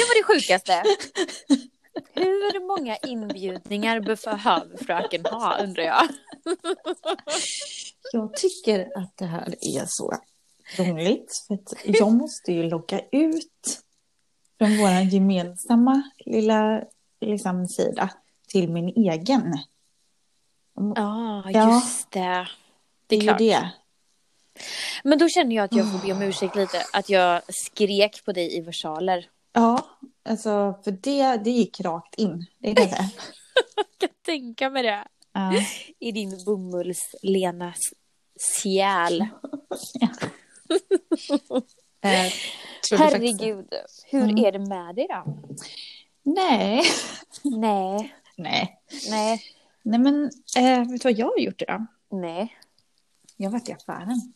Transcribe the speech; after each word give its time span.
var 0.00 0.18
det 0.18 0.40
sjukaste. 0.40 0.82
Hur 2.14 2.66
många 2.66 2.96
inbjudningar 2.96 4.00
behöver 4.00 4.84
fröken 4.84 5.24
ha 5.24 5.58
undrar 5.62 5.82
jag. 5.82 6.08
Jag 8.12 8.36
tycker 8.36 8.98
att 8.98 9.16
det 9.16 9.24
här 9.24 9.54
är 9.60 9.84
så 9.88 10.14
krångligt. 10.76 11.44
För 11.48 11.58
jag 11.84 12.12
måste 12.12 12.52
ju 12.52 12.62
logga 12.62 13.00
ut 13.12 13.80
från 14.58 14.76
vår 14.78 14.90
gemensamma 14.90 16.02
lilla 16.26 16.82
liksom, 17.20 17.66
sida 17.66 18.10
till 18.48 18.68
min 18.72 18.88
egen. 18.88 19.58
Ja, 20.94 21.50
Ja. 21.50 21.74
just 21.74 22.10
det. 22.10 22.20
Det 22.20 22.46
Det 23.06 23.16
är 23.16 23.22
ju 23.22 23.32
det. 23.48 23.70
Men 25.04 25.18
då 25.18 25.28
känner 25.28 25.56
jag 25.56 25.64
att 25.64 25.72
jag 25.72 25.92
får 25.92 26.06
be 26.06 26.12
om 26.12 26.22
ursäkt 26.22 26.56
lite. 26.56 26.82
Att 26.92 27.08
jag 27.08 27.42
skrek 27.48 28.24
på 28.24 28.32
dig 28.32 28.56
i 28.56 28.60
versaler. 28.60 29.28
Ja, 29.58 29.88
alltså 30.24 30.80
för 30.84 30.90
det, 30.90 31.36
det 31.36 31.50
gick 31.50 31.80
rakt 31.80 32.14
in. 32.14 32.46
Det 32.58 32.74
kan 32.74 32.84
jag 32.84 32.90
säga. 32.96 33.10
Jag 33.76 34.08
kan 34.10 34.16
tänka 34.24 34.70
mig 34.70 34.82
det. 34.82 35.04
Ja. 35.32 35.52
I 35.98 36.12
din 36.12 36.44
bomullslena 36.44 37.74
själ. 38.62 39.20
Eh, 42.00 42.32
trodde 42.88 43.10
faktiskt- 43.10 43.40
Herregud. 43.40 43.66
Hur 44.06 44.22
Mm. 44.22 44.44
är 44.44 44.52
det 44.52 44.58
med 44.58 44.94
dig 44.94 45.06
då? 45.10 45.38
Nej. 46.22 46.82
Nej. 47.44 48.14
Nej. 48.36 48.78
Nej. 49.10 49.42
Nej 49.82 49.98
men, 50.00 50.30
eh, 50.58 50.78
vet 50.90 51.02
du 51.02 51.08
vad 51.08 51.18
jag 51.18 51.26
har 51.26 51.38
gjort 51.38 51.62
idag? 51.62 51.86
Nej. 52.10 52.58
Jag 53.36 53.46
har 53.50 53.52
varit 53.52 53.68
i 53.68 53.72
affären. 53.72 54.32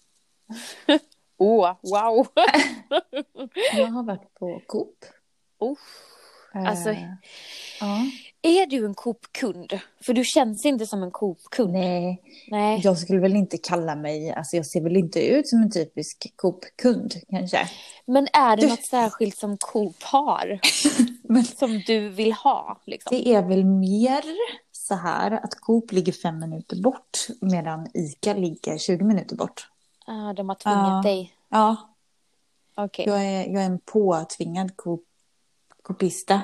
Åh, 1.43 1.71
oh, 1.71 1.77
wow. 1.83 2.27
Jag 3.77 3.87
har 3.87 4.03
varit 4.03 4.35
på 4.39 4.63
Coop. 4.67 4.97
Oh. 5.59 5.77
Alltså- 6.55 6.93
ja. 7.81 8.07
Är 8.45 8.67
du 8.67 8.87
en 8.87 8.95
Coop-kund? 8.95 9.79
För 10.05 10.13
du 10.15 10.25
känns 10.25 10.65
inte 10.67 10.87
som 10.87 11.03
en 11.03 11.11
Coop-kund. 11.11 11.73
Nej, 11.73 12.23
Nej. 12.49 12.81
jag 12.85 12.99
skulle 12.99 13.21
väl 13.21 13.37
inte 13.37 13.59
kalla 13.59 13.97
mig, 13.97 14.33
alltså 14.33 14.57
jag 14.57 14.67
ser 14.67 14.81
väl 14.81 14.97
inte 14.97 15.27
ut 15.27 15.49
som 15.49 15.63
en 15.63 15.71
typisk 15.71 16.33
Coop-kund 16.37 17.15
kanske. 17.31 17.69
Men 18.07 18.29
är 18.33 18.57
det 18.57 18.63
Du- 18.63 18.69
något 18.69 18.87
särskilt 18.87 19.37
som 19.37 19.57
Coop 19.61 20.03
har? 20.03 20.61
Men 21.33 21.45
Som 21.45 21.83
du 21.87 22.09
vill 22.09 22.33
ha? 22.33 22.83
Liksom? 22.87 23.17
det 23.17 23.29
är 23.35 23.43
väl 23.43 23.65
mer 23.65 24.23
så 24.73 24.95
här 24.95 25.31
att 25.31 25.55
Coop 25.55 25.93
ligger 25.93 26.13
fem 26.13 26.39
minuter 26.39 26.83
bort 26.83 27.19
medan 27.41 27.87
ICA 27.95 28.35
ligger 28.35 28.79
20 28.79 29.05
minuter 29.05 29.37
bort. 29.37 29.69
Ah, 30.07 30.33
de 30.33 30.49
har 30.49 30.57
tvingat 30.57 30.87
Ja. 31.05 31.11
dig. 31.11 31.35
Ja, 31.49 31.77
Okej, 32.75 33.05
jag 33.09 33.25
är, 33.25 33.47
jag 33.53 33.63
är 33.63 33.67
en 33.67 33.79
påtvingad 33.79 34.77
Coop, 34.77 35.05
Coopista. 35.83 36.41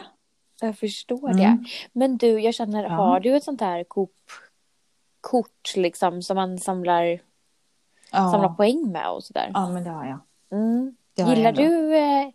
jag 0.61 0.79
förstår 0.79 1.31
Mm. 1.31 1.37
det. 1.37 1.65
Men 1.93 2.17
du, 2.17 2.41
jag 2.41 2.55
känner, 2.55 2.83
Ja. 2.85 2.89
har 2.91 3.21
du 3.21 3.37
ett 3.37 3.45
sånt 3.45 3.61
här 3.61 3.85
Coop-kort 3.85 5.77
liksom 5.77 6.23
som 6.23 6.35
man 6.37 6.59
samlar, 6.59 7.21
samlar 8.11 8.43
Ja, 8.49 8.55
poäng 8.57 8.93
med 8.93 9.11
och 9.11 9.25
sådär? 9.25 9.51
ja 9.55 9.69
men 9.69 9.85
det 9.85 9.91
har 9.91 10.05
jag. 10.07 10.19
Mm. 10.61 10.97
Det 11.15 11.23
har 11.23 11.31
Gillar 11.35 11.45
jag 11.45 11.55
du, 11.55 11.97
eh, 11.97 12.29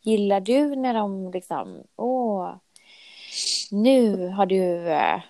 gillar 0.00 0.40
du 0.40 0.76
när 0.76 0.94
de 0.94 1.30
liksom, 1.30 1.82
åh, 1.96 2.54
nu 3.70 4.28
har 4.28 4.46
du 4.46 4.88
eh, 4.92 5.20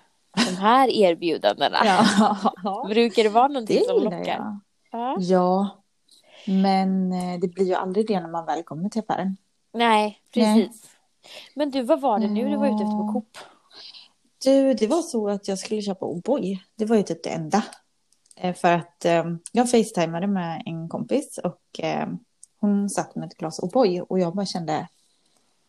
de 0.47 0.57
här 0.57 0.89
erbjudandena? 0.89 1.77
Ja, 1.85 2.85
Brukar 2.89 3.23
det 3.23 3.29
vara 3.29 3.49
det 3.49 3.55
någonting 3.55 3.85
som 3.85 3.97
gillar 3.99 4.19
lockar? 4.19 4.33
jag. 4.37 4.59
Ja. 4.95 5.17
Ja, 5.21 5.69
men 6.47 7.13
eh, 7.13 7.41
det 7.41 7.49
blir 7.49 7.67
ju 7.67 7.75
aldrig 7.75 8.07
det 8.07 8.21
när 8.21 8.29
man 8.29 8.47
väl 8.47 8.63
kommer 8.63 8.89
till 8.89 9.01
affären. 9.01 9.37
Nej, 9.73 10.21
Nej. 10.35 10.67
precis. 10.67 10.91
Men 11.55 11.71
du, 11.71 11.83
vad 11.83 12.01
var 12.01 12.19
det 12.19 12.29
nu 12.29 12.49
du 12.49 12.57
var 12.57 12.67
ute 12.67 12.75
efter 12.75 12.85
på 12.87 13.05
Ja. 13.07 13.13
Coop? 13.13 13.39
Du, 14.45 14.75
det 14.75 14.87
var 14.87 15.03
så 15.03 15.29
att 15.29 15.49
jag 15.49 15.59
skulle 15.59 15.83
köpa 15.83 16.07
O'boy. 16.07 16.59
Det 16.77 16.85
var 16.85 16.97
ju 16.97 17.03
typ 17.03 17.23
det 17.23 17.31
enda. 17.31 17.65
Eh, 18.37 18.55
För 18.55 18.73
att 18.73 19.05
eh, 19.05 19.25
jag 19.53 19.71
facetimade 19.71 20.27
med 20.27 20.63
en 20.67 20.89
kompis 20.89 21.39
och 21.45 21.81
eh, 21.85 22.09
hon 22.61 22.91
satt 22.91 23.15
med 23.15 23.27
ett 23.27 23.37
glas 23.37 23.61
O'boy 23.61 24.01
och 24.01 24.19
jag 24.19 24.35
bara 24.35 24.47
kände 24.47 24.89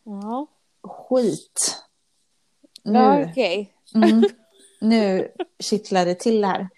Ja, 0.03 0.47
skit. 0.83 1.83
ja 2.83 2.91
Nu, 3.15 3.27
okej. 3.31 3.73
mm, 3.95 4.23
nu 4.81 5.31
kittlar 5.59 6.05
det 6.05 6.15
till 6.15 6.45
här. 6.45 6.69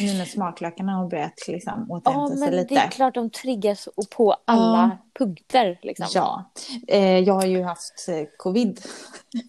Nu 0.00 0.14
när 0.18 0.24
smaklökarna 0.24 0.92
har 0.92 1.06
börjat 1.08 1.48
liksom 1.48 1.90
återhämta 1.90 2.28
sig 2.36 2.38
men 2.38 2.56
lite. 2.56 2.74
det 2.74 2.80
är 2.80 2.88
klart 2.88 3.14
de 3.14 3.30
triggas 3.30 3.86
och 3.86 4.10
på 4.10 4.36
alla 4.44 4.98
punkter 5.18 5.78
liksom. 5.82 6.06
Ja, 6.14 6.44
eh, 6.88 7.18
jag 7.18 7.34
har 7.34 7.46
ju 7.46 7.62
haft 7.62 8.08
eh, 8.08 8.24
covid. 8.38 8.80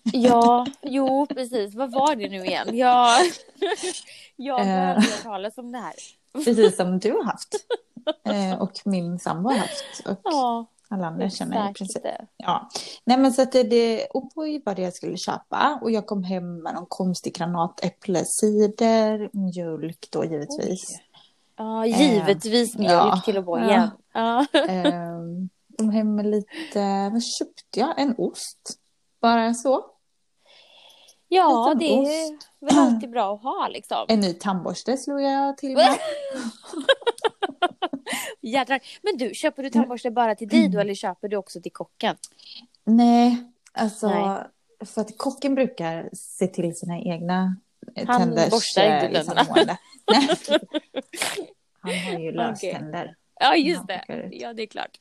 Ja, 0.03 0.65
jo, 0.81 1.25
precis. 1.25 1.75
Vad 1.75 1.91
var 1.91 2.15
det 2.15 2.29
nu 2.29 2.45
igen? 2.45 2.77
Jag, 2.77 3.19
jag 4.35 4.59
har 4.65 4.95
Eh. 4.95 5.03
talas 5.23 5.57
om 5.57 5.71
det 5.71 5.77
här. 5.79 5.93
Precis 6.45 6.75
som 6.75 6.99
du 6.99 7.11
har 7.11 7.23
haft. 7.23 7.55
Eh, 8.25 8.61
och 8.61 8.71
min 8.85 9.19
sambo 9.19 9.49
har 9.49 9.57
haft. 9.57 10.01
Och 10.05 10.19
Ja, 10.23 10.65
alla 10.91 11.07
andra 11.07 11.29
känner 11.29 11.55
i 11.55 11.59
exakt. 11.59 11.77
princip. 11.77 12.03
Ja. 12.37 12.69
Nej 13.03 13.17
men 13.17 13.33
så 13.33 13.41
att 13.41 13.51
det, 13.51 13.63
det 13.63 14.07
O'boy 14.13 14.61
var 14.65 14.75
det 14.75 14.81
jag 14.81 14.93
skulle 14.93 15.17
köpa. 15.17 15.79
Och 15.81 15.91
jag 15.91 16.05
kom 16.05 16.23
hem 16.23 16.57
med 16.57 16.73
någon 16.73 16.85
konstig 16.85 17.35
granatäpplecider, 17.35 19.29
mjölk 19.33 20.07
då 20.11 20.25
givetvis. 20.25 20.99
Ja, 21.57 21.85
givetvis 21.85 22.77
mjölk 22.77 23.13
ja. 23.13 23.21
till 23.25 23.37
att 23.37 23.45
bo 23.45 23.57
Ja. 23.57 23.89
Ja. 24.13 24.45
Ehm, 24.67 25.49
kom 25.77 25.89
hem 25.89 26.15
med 26.15 26.25
lite, 26.25 27.09
vad 27.11 27.23
köpte 27.23 27.79
jag? 27.79 27.99
En 27.99 28.15
ost. 28.17 28.77
Bara 29.21 29.53
så. 29.53 29.85
Ja, 31.27 31.73
Liten 31.73 31.79
det 31.79 31.93
är 31.93 32.33
ost. 32.33 32.49
väl 32.59 32.77
alltid 32.79 33.09
bra 33.09 33.33
att 33.33 33.43
ha 33.43 33.67
liksom. 33.67 34.05
En 34.07 34.19
ny 34.19 34.33
tandborste 34.33 34.97
slog 34.97 35.21
jag 35.21 35.57
till 35.57 35.73
med. 35.73 35.87
Jädrar. 38.51 38.79
Men 39.01 39.17
du, 39.17 39.33
köper 39.33 39.63
du 39.63 39.69
tandborste 39.69 40.11
bara 40.11 40.35
till 40.35 40.47
dig 40.47 40.67
då 40.69 40.79
eller 40.79 40.93
köper 40.93 41.27
du 41.27 41.37
också 41.37 41.61
till 41.61 41.71
kocken? 41.71 42.15
Nej, 42.83 43.43
alltså 43.71 44.07
Nej. 44.09 44.37
för 44.85 45.01
att 45.01 45.17
kocken 45.17 45.55
brukar 45.55 46.09
se 46.13 46.47
till 46.47 46.75
sina 46.75 46.99
egna 46.99 47.55
eh, 47.95 48.05
tänders 48.17 48.49
borstar 48.49 48.83
inte 48.83 49.05
eh, 49.05 49.11
liksom, 49.11 49.35
tänderna. 49.35 49.77
Han 51.81 52.13
har 52.13 52.19
ju 52.19 52.31
löständer. 52.31 53.15
Ja, 53.39 53.55
just 53.55 53.87
det. 53.87 54.29
Ja, 54.31 54.53
det 54.53 54.61
är 54.63 54.67
klart. 54.67 54.99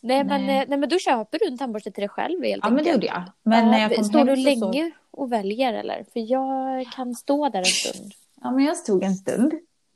Nej, 0.00 0.24
men, 0.24 0.46
Nej. 0.46 0.62
eh, 0.62 0.64
nej, 0.68 0.78
men 0.78 0.88
då 0.88 0.98
köper 0.98 1.38
du 1.38 1.46
en 1.46 1.58
tandborste 1.58 1.90
till 1.90 2.00
dig 2.02 2.08
själv 2.08 2.44
helt 2.44 2.64
Ja, 2.64 2.70
men 2.70 2.84
det 2.84 2.90
enkelt. 2.90 2.94
gjorde 2.94 3.06
jag. 3.06 3.22
Men 3.42 3.70
när 3.70 3.80
jag 3.80 3.94
kom 3.96 4.04
Står 4.04 4.24
du 4.24 4.36
så 4.36 4.42
länge 4.42 4.90
och 5.10 5.32
väljer 5.32 5.72
eller? 5.72 6.04
För 6.12 6.30
jag 6.30 6.86
kan 6.92 7.14
stå 7.14 7.48
där 7.48 7.58
en 7.58 7.64
stund. 7.64 8.12
Ja, 8.42 8.50
men 8.50 8.64
jag 8.64 8.76
stod 8.76 9.02
en 9.02 9.14
stund. 9.14 9.52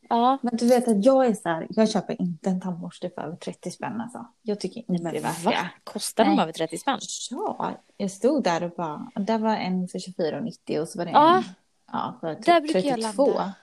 Ja. 0.08 0.38
Men 0.42 0.56
du 0.56 0.66
vet 0.68 0.88
att 0.88 1.04
jag 1.04 1.26
är 1.26 1.34
så 1.34 1.48
här, 1.48 1.66
jag 1.70 1.90
köper 1.90 2.22
inte 2.22 2.50
en 2.50 2.60
tandborste 2.60 3.10
för 3.10 3.22
över 3.22 3.36
30 3.36 3.70
spänn 3.70 4.00
alltså. 4.00 4.26
Jag 4.42 4.60
tycker 4.60 4.90
inte 4.90 5.10
det 5.10 5.18
är 5.18 5.22
värt 5.22 5.44
det. 5.44 5.70
Kostar 5.84 6.24
de 6.24 6.38
över 6.38 6.52
30 6.52 6.78
spänn? 6.78 6.98
Ja, 7.30 7.72
jag 7.96 8.10
stod 8.10 8.44
där 8.44 8.62
och 8.62 8.70
bara, 8.70 9.10
där 9.14 9.38
var 9.38 9.56
en 9.56 9.88
för 9.88 9.98
24,90 9.98 10.80
och 10.80 10.88
så 10.88 10.98
var 10.98 11.04
det 11.04 11.10
Ja. 11.10 11.36
en 11.36 11.44
ja, 11.92 12.18
för 12.20 12.26
Där 12.44 12.60
brukar 12.60 12.80
jag 12.80 13.00
32. 13.00 13.26
landa. 13.26 13.54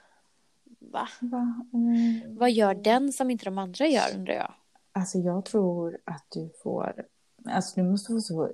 Va? 0.80 1.08
Va? 1.22 1.56
Mm. 1.74 2.38
Vad 2.38 2.52
gör 2.52 2.74
den 2.74 3.14
som 3.14 3.30
inte 3.32 3.46
de 3.46 3.58
andra 3.58 3.88
gör 3.88 4.16
undrar 4.16 4.34
jag? 4.34 4.54
Alltså 4.92 5.18
jag 5.18 5.46
tror 5.46 5.98
att 6.04 6.26
du 6.30 6.50
får, 6.64 7.06
alltså 7.50 7.82
du 7.82 7.84
måste 7.84 8.14
få 8.14 8.22
så, 8.22 8.52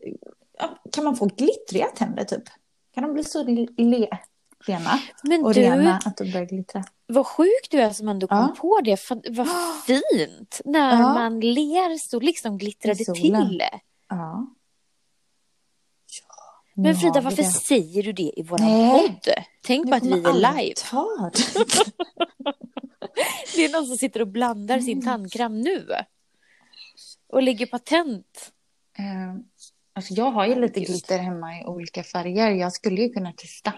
kan 0.91 1.03
man 1.03 1.15
få 1.15 1.25
glittriga 1.25 1.85
tänder 1.85 2.23
typ? 2.23 2.43
Kan 2.93 3.03
de 3.03 3.13
bli 3.13 3.23
så 3.23 3.43
le, 3.43 4.07
Men 5.23 5.45
och 5.45 5.53
du, 5.53 5.61
rena 5.61 5.99
att 6.05 6.17
de 6.17 6.31
börjar 6.31 6.45
glittra? 6.45 6.83
Vad 7.09 7.25
sjuk 7.27 7.67
du 7.71 7.81
är 7.81 7.89
som 7.89 8.07
ändå 8.07 8.27
kom 8.27 8.37
Ja. 8.37 8.55
på 8.61 8.81
det. 8.83 8.97
Fan, 8.97 9.21
vad 9.29 9.47
fint! 9.85 10.61
När 10.65 10.91
Ja. 10.99 11.13
man 11.13 11.39
ler 11.39 11.97
så 11.97 12.19
liksom 12.19 12.57
glittrar 12.57 12.93
det 12.95 13.13
till. 13.13 13.61
Ja. 14.09 14.47
Men 16.75 16.95
Frida, 16.95 17.21
varför 17.21 17.37
det. 17.43 17.49
säger 17.49 18.03
du 18.03 18.11
det 18.11 18.23
i 18.39 18.45
Nej. 18.59 19.01
podd? 19.07 19.27
Tänk 19.63 19.89
på 19.89 19.95
att 19.95 20.03
vi 20.03 20.11
är 20.11 20.33
live. 20.33 20.73
det. 23.55 23.65
Är 23.65 23.71
någon 23.71 23.85
som 23.85 23.97
sitter 23.97 24.21
och 24.21 24.27
blandar 24.27 24.79
sin 24.79 24.93
Mm. 24.93 25.05
tandkräm 25.05 25.61
nu. 25.61 25.87
Och 27.29 27.43
lägger 27.43 27.65
patent. 27.65 28.51
Eh, 28.97 29.35
Alltså 29.93 30.13
jag 30.13 30.31
har 30.31 30.45
ju 30.47 30.55
lite 30.61 30.79
glitter 30.79 31.17
hemma 31.17 31.59
i 31.61 31.65
olika 31.65 32.03
färger. 32.03 32.51
Jag 32.51 32.73
skulle 32.73 33.01
ju 33.01 33.09
kunna 33.09 33.33
testa 33.33 33.73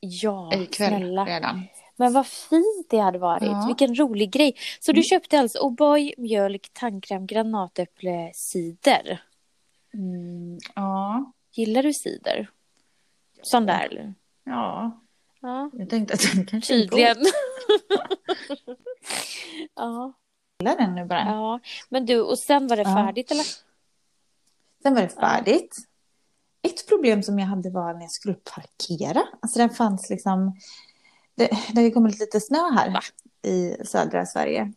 Ja, 0.00 0.54
ikväll 0.54 0.88
snälla. 0.88 1.24
redan. 1.24 1.62
Men 2.00 2.12
vad 2.12 2.26
fint 2.26 2.86
det 2.90 2.98
hade 2.98 3.18
varit. 3.18 3.42
Ja. 3.42 3.64
Vilken 3.66 3.94
rolig 3.94 4.30
grej. 4.32 4.54
Så 4.80 4.92
du 4.92 5.02
köpte 5.02 5.40
alltså 5.40 5.58
O'boy, 5.58 6.14
mjölk, 6.18 6.68
tandkräm, 6.72 7.26
granatäpple, 7.26 8.30
cider. 8.34 9.22
Mm, 9.94 10.58
ja, 10.74 11.32
Gillar 11.52 11.82
du 11.82 11.92
cider? 11.94 12.50
Sån 13.42 13.66
där 13.66 13.88
eller? 13.90 14.14
ja. 14.44 15.00
Ja, 15.40 15.70
Jag 15.72 15.90
tänkte 15.90 16.14
att 16.14 16.20
den 16.34 16.46
kanske 16.46 16.72
tydligen. 16.74 17.16
ja, 19.76 20.12
Gillar 20.60 20.76
den 20.76 20.94
nu 20.94 21.04
bara. 21.04 21.20
ja. 21.20 21.60
Men 21.88 22.06
du, 22.06 22.20
och 22.20 22.38
sen 22.38 22.66
var 22.68 22.76
det 22.76 22.82
Ja. 22.82 22.94
färdigt 22.94 23.30
eller? 23.30 23.44
Sen 24.82 24.94
var 24.94 25.02
det 25.02 25.08
färdigt. 25.08 25.76
ett 26.62 26.88
problem 26.88 27.22
som 27.22 27.38
jag 27.38 27.46
hade 27.46 27.70
var 27.70 27.94
när 27.94 28.00
jag 28.00 28.10
skulle 28.10 28.34
parkera. 28.34 29.22
Alltså 29.42 29.58
det 29.58 29.68
fanns 29.70 30.10
liksom, 30.10 30.56
det, 31.38 31.50
det 31.72 31.82
har 31.82 31.90
kommit 31.90 32.20
lite 32.20 32.40
snö 32.40 32.58
här 32.58 32.90
Va? 32.90 33.00
i 33.50 33.76
södra 33.86 34.26
Sverige. 34.26 34.72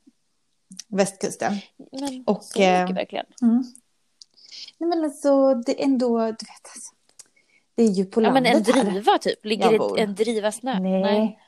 Västkusten. 0.88 1.54
Men 1.92 2.24
Och, 2.28 2.44
så 2.44 2.60
mycket 2.60 2.90
eh, 2.90 2.96
verkligen. 2.96 3.25
Mm. 3.42 3.63
Nej 4.78 4.90
men 4.90 5.04
alltså 5.04 5.54
det 5.56 5.81
är 5.81 5.86
ändå, 5.86 6.18
du 6.19 6.25
vet 6.31 6.68
alltså. 6.75 6.92
Det 7.75 7.84
är 7.84 7.88
ju 7.88 8.06
på 8.06 8.22
Ja 8.24 8.34
men 8.34 8.44
landet 8.44 8.68
en 8.68 8.74
här. 8.75 8.84
driva 8.92 9.18
typ. 9.18 9.46
Ligger 9.46 9.96
det 9.96 10.02
en 10.02 10.16
driva 10.16 10.52
snö? 10.52 10.80
Nej. 10.80 11.40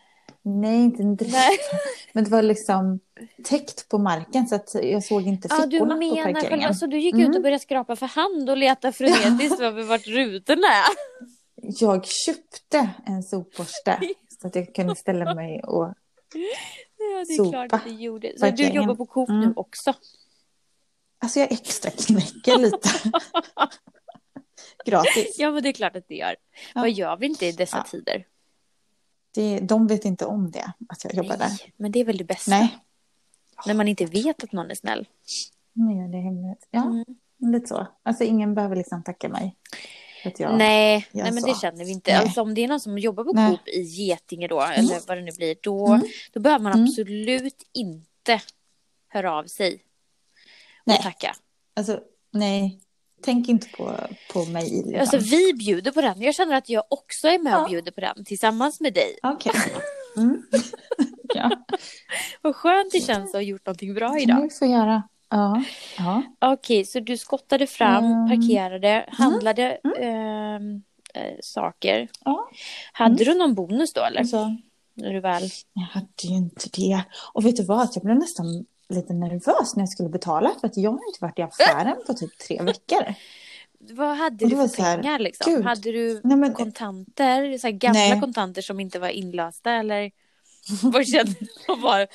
Nej, 0.42 0.83
inte 0.83 1.04
en 1.04 1.15
driva. 1.15 1.38
Nej. 1.38 1.57
Men 2.13 2.24
det 2.24 2.30
var 2.30 2.42
liksom 2.42 3.00
täckt 3.44 3.89
på 3.89 3.98
marken 3.98 4.48
så 4.48 4.56
att 4.56 4.74
jag 4.74 5.04
såg 5.04 5.21
inte 5.27 5.48
Ja, 5.51 5.65
du 5.65 5.71
fickorna 5.71 5.94
på 5.94 6.00
menar 6.00 6.15
parkeringen. 6.15 6.50
själva, 6.60 6.74
så 6.74 6.86
du 6.88 7.00
gick 7.00 7.13
Mm. 7.15 7.30
ut 7.30 7.36
och 7.36 7.42
började 7.42 7.60
skrapa 7.63 7.95
för 7.95 8.06
hand 8.06 8.50
och 8.50 8.57
leta 8.57 8.92
frenetiskt 8.92 9.60
över 9.62 9.83
vart 9.83 10.07
rutorna 10.07 10.68
är? 10.68 10.86
Jag 11.56 12.06
köpte 12.06 12.89
en 13.06 13.24
sopborste 13.24 14.00
så 14.43 14.47
att 14.47 14.55
jag 14.55 14.75
kunde 14.75 14.95
ställa 14.95 15.35
mig 15.35 15.63
och... 15.63 15.93
Ja, 16.97 17.25
det 17.27 17.33
är 17.33 17.37
Sopa. 17.37 17.49
klart 17.51 17.73
att 17.73 17.83
du 17.83 17.89
gjorde. 17.89 18.39
Så 18.39 18.49
du 18.49 18.63
jobbar 18.69 18.95
på 18.95 19.05
Coop 19.05 19.29
nu 19.29 19.35
Mm. 19.43 19.53
också? 19.55 19.93
Alltså 21.19 21.39
jag 21.39 21.51
extra 21.51 21.91
knäcker 21.91 22.57
lite. 22.57 22.89
Gratis. 24.85 25.35
Ja, 25.39 25.51
men 25.51 25.63
det 25.63 25.69
är 25.69 25.73
klart 25.73 25.95
att 25.95 26.07
det 26.07 26.15
gör. 26.15 26.35
Ja. 26.75 26.81
Vad 26.81 26.91
gör 26.91 27.17
vi 27.17 27.25
inte 27.25 27.45
i 27.45 27.51
dessa 27.51 27.77
Ja. 27.77 27.83
tider? 27.91 28.25
Det, 29.35 29.59
de 29.59 29.87
vet 29.87 30.05
inte 30.05 30.25
om 30.25 30.51
det, 30.51 30.73
att 30.89 31.03
jag 31.03 31.13
jobbar 31.13 31.37
där. 31.37 31.47
Nej, 31.49 31.73
men 31.77 31.91
det 31.91 31.99
är 31.99 32.05
väl 32.05 32.17
det 32.17 32.23
bästa? 32.23 32.51
Nej. 32.51 32.77
När 33.65 33.73
man 33.73 33.87
inte 33.87 34.05
vet 34.05 34.43
att 34.43 34.51
någon 34.51 34.71
är 34.71 34.75
snäll. 34.75 35.07
Nu 35.73 35.93
gör 36.01 36.07
det 36.07 36.17
hemligt. 36.17 36.67
Ja, 36.71 36.81
Mm. 36.83 37.05
lite 37.53 37.67
så. 37.67 37.87
Alltså 38.03 38.23
ingen 38.23 38.55
behöver 38.55 38.75
liksom 38.75 39.03
tacka 39.03 39.29
mig. 39.29 39.55
Jag... 40.37 40.57
Nej, 40.57 41.07
jag 41.11 41.23
nej, 41.23 41.31
men 41.33 41.43
det 41.43 41.55
känner 41.61 41.85
vi 41.85 41.91
inte. 41.91 42.11
Nej. 42.11 42.21
Alltså 42.21 42.41
om 42.41 42.53
det 42.53 42.63
är 42.63 42.67
någon 42.67 42.79
som 42.79 42.97
jobbar 42.97 43.23
på 43.23 43.31
Nej. 43.33 43.49
Coop 43.51 43.67
i 43.67 43.81
Getinge 43.81 44.47
då, 44.47 44.61
eller 44.61 45.07
vad 45.07 45.17
det 45.17 45.21
nu 45.21 45.31
blir, 45.31 45.55
då, 45.61 45.87
Mm. 45.87 46.07
då 46.33 46.39
behöver 46.39 46.63
man 46.63 46.73
Mm. 46.73 46.83
absolut 46.85 47.69
inte 47.73 48.41
höra 49.07 49.33
av 49.33 49.43
sig 49.43 49.73
och 49.73 49.79
Nej. 50.85 50.97
tacka. 51.01 51.35
Alltså, 51.75 51.99
nej. 52.31 52.79
Tänk 53.25 53.49
inte 53.49 53.67
på, 53.69 53.95
på 54.33 54.45
mig. 54.45 54.69
Liksom. 54.71 54.99
Alltså 54.99 55.17
vi 55.17 55.53
bjuder 55.53 55.91
på 55.91 56.01
den. 56.01 56.21
Jag 56.21 56.35
känner 56.35 56.55
att 56.55 56.69
jag 56.69 56.83
också 56.89 57.27
är 57.27 57.39
med 57.39 57.55
och 57.55 57.61
Ja. 57.63 57.67
bjuder 57.69 57.91
på 57.91 58.01
den 58.01 58.25
tillsammans 58.25 58.79
med 58.81 58.93
dig. 58.93 59.19
Okej. 59.23 59.51
Mm. 60.17 60.43
ja, 61.35 61.65
Vad 62.41 62.55
skönt 62.55 62.91
det 62.91 62.99
känns 62.99 63.29
att 63.29 63.33
ha 63.33 63.41
gjort 63.41 63.65
någonting 63.65 63.93
bra 63.93 64.19
idag. 64.19 64.43
det 64.43 64.57
får 64.59 64.67
göra. 64.67 65.03
Ja. 65.35 65.63
ja. 65.97 66.24
Okej, 66.53 66.85
så 66.85 67.00
du 67.00 67.18
skottade 67.18 67.68
fram, 67.68 68.06
Mm. 68.06 68.30
parkerade, 68.30 69.06
handlade 69.12 69.77
ehm, 70.00 70.83
eh, 71.13 71.33
saker. 71.41 72.09
ja. 72.25 72.50
Hade 72.94 73.24
du 73.24 73.33
någon 73.33 73.53
bonus 73.53 73.94
då 73.94 74.01
eller? 74.03 74.19
Alltså, 74.19 74.57
När 74.94 75.13
du 75.13 75.19
väl... 75.19 75.44
jag 75.74 75.83
hade 75.83 76.07
ju 76.24 76.35
inte 76.35 76.69
det. 76.74 77.03
Och 77.33 77.45
vet 77.45 77.56
du 77.56 77.63
vad? 77.63 77.89
Jag 77.95 78.03
blev 78.03 78.15
nästan 78.18 78.65
lite 78.89 79.13
nervös 79.13 79.75
när 79.75 79.81
jag 79.81 79.89
skulle 79.89 80.09
betala. 80.09 80.51
För 80.62 80.68
att 80.68 80.77
jag 80.77 80.91
har 80.91 81.07
inte 81.07 81.19
varit 81.21 81.39
i 81.39 81.41
affären 81.41 81.95
på 82.07 82.13
typ 82.13 82.38
tre 82.38 82.62
veckor. 82.62 83.13
Vad 83.91 84.18
hade 84.18 84.45
du 84.45 84.69
för 84.69 84.81
här, 84.83 84.97
pengar 84.97 85.19
liksom? 85.19 85.53
gud. 85.53 85.63
Hade 85.65 85.91
du 85.91 86.21
Nej, 86.24 86.38
men, 86.38 86.53
kontanter? 86.53 87.57
Så 87.57 87.71
gamla 87.71 88.00
Nej. 88.00 88.19
kontanter 88.21 88.62
som 88.62 88.79
inte 88.79 89.00
var 89.00 89.07
inlösta 89.09 89.71
eller? 89.71 90.12
Vad 90.83 91.07
kände 91.07 91.36
var, 91.81 92.07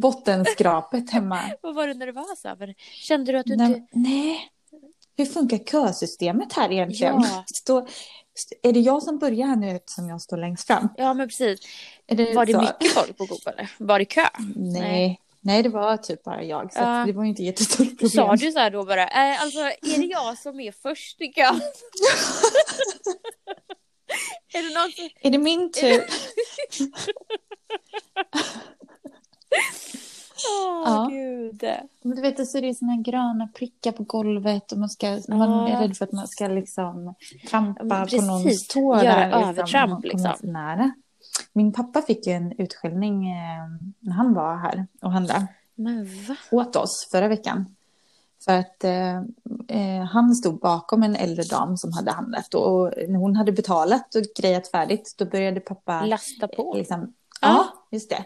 bottenskrapet 0.00 1.10
hemma. 1.10 1.40
vad 1.60 1.74
var 1.74 1.86
du 1.86 1.94
nervös 1.94 2.44
över? 2.44 2.74
Kände 2.78 3.32
du 3.32 3.38
att 3.38 3.46
du 3.46 3.56
Nej, 3.56 3.66
inte... 3.66 3.86
nej. 3.90 4.50
Hur 5.16 5.26
funkar 5.26 5.58
kösystemet 5.58 6.52
här 6.52 6.72
egentligen? 6.72 7.14
Ja. 7.22 7.44
Stå, 7.54 7.86
är 8.62 8.72
det 8.72 8.80
jag 8.80 9.02
som 9.02 9.18
börjar 9.18 9.46
här 9.46 9.56
nu 9.56 9.70
eftersom 9.70 10.08
jag 10.08 10.22
står 10.22 10.36
längst 10.36 10.66
fram? 10.66 10.88
Ja 10.96 11.14
men 11.14 11.28
precis. 11.28 11.60
Det 12.06 12.34
Var 12.34 12.46
det 12.46 12.52
så? 12.52 12.60
mycket 12.60 12.92
folk 12.92 13.16
på 13.16 13.26
Coop 13.26 13.46
eller? 13.46 13.70
Var 13.78 13.98
det 13.98 14.04
kö? 14.04 14.26
Nej. 14.56 15.20
Nej, 15.40 15.62
det 15.62 15.68
var 15.68 15.96
typ 15.96 16.24
bara 16.24 16.42
jag. 16.42 16.72
Så 16.72 16.80
att 16.80 17.06
det 17.06 17.12
var 17.12 17.22
ju 17.22 17.28
inte 17.28 17.42
jättestort 17.42 17.98
problem. 17.98 18.10
Sa 18.10 18.36
du 18.36 18.52
så 18.52 18.58
här 18.58 18.70
då 18.70 18.84
bara, 18.84 19.02
äh, 19.02 19.42
alltså 19.42 19.58
är 19.58 19.98
det 19.98 20.06
jag 20.06 20.38
som 20.38 20.60
är 20.60 20.72
först 20.72 21.20
i 21.20 21.32
kön? 21.32 21.54
är 24.54 24.62
det 24.62 24.74
någon 24.80 24.92
som... 24.92 25.08
Är 25.20 25.30
det 25.30 25.38
min 25.38 25.72
tur? 25.72 26.04
Åh 29.56 30.82
Ja. 30.84 31.08
gud. 31.10 31.62
Men 32.02 32.16
du 32.16 32.22
vet, 32.22 32.48
så 32.48 32.58
är 32.58 32.62
det 32.62 32.74
såna 32.74 32.96
gröna 32.96 33.48
prickar 33.54 33.92
på 33.92 34.02
golvet 34.02 34.72
och 34.72 34.78
man, 34.78 34.88
ska, 34.88 35.20
man 35.28 35.66
är 35.66 35.80
rädd 35.80 35.96
för 35.96 36.04
att 36.04 36.12
man 36.12 36.28
ska 36.28 36.48
liksom 36.48 37.14
trampa 37.50 37.84
Ja, 37.88 38.06
på 38.18 38.24
någons 38.26 38.44
precis. 38.44 38.68
tå. 38.68 38.96
Göra 39.02 39.26
liksom, 39.26 39.42
övertramp, 39.48 39.94
och 39.98 40.04
liksom. 40.04 40.32
nära. 40.42 40.90
Min 41.52 41.72
pappa 41.72 42.02
fick 42.02 42.26
ju 42.26 42.32
en 42.32 42.52
utskällning 42.58 43.30
eh, 43.30 43.66
när 44.00 44.12
han 44.12 44.34
var 44.34 44.56
här 44.56 44.86
och 45.02 45.12
handlade 45.12 45.46
Men 45.74 46.04
va? 46.28 46.36
åt 46.50 46.76
oss 46.76 47.08
förra 47.10 47.28
veckan. 47.28 47.76
För 48.44 48.52
att 48.58 48.84
eh, 48.84 49.16
eh, 49.68 50.04
han 50.10 50.34
stod 50.34 50.58
bakom 50.60 51.02
en 51.02 51.16
äldre 51.16 51.42
dam 51.42 51.76
som 51.76 51.92
hade 51.92 52.10
handlat 52.12 52.54
och 52.54 52.92
när 53.08 53.18
hon 53.18 53.36
hade 53.36 53.52
betalat 53.52 54.14
och 54.14 54.22
grejat 54.42 54.68
färdigt 54.70 55.14
då 55.18 55.24
började 55.24 55.60
pappa 55.60 56.06
Lasta 56.06 56.48
på? 56.48 56.74
Liksom, 56.76 57.00
Ja. 57.40 57.48
ja, 57.48 57.66
just 57.90 58.10
det. 58.10 58.24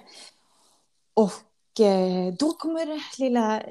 Och 1.15 1.81
eh, 1.87 2.35
då 2.39 2.53
kommer 2.53 3.03
lilla 3.21 3.63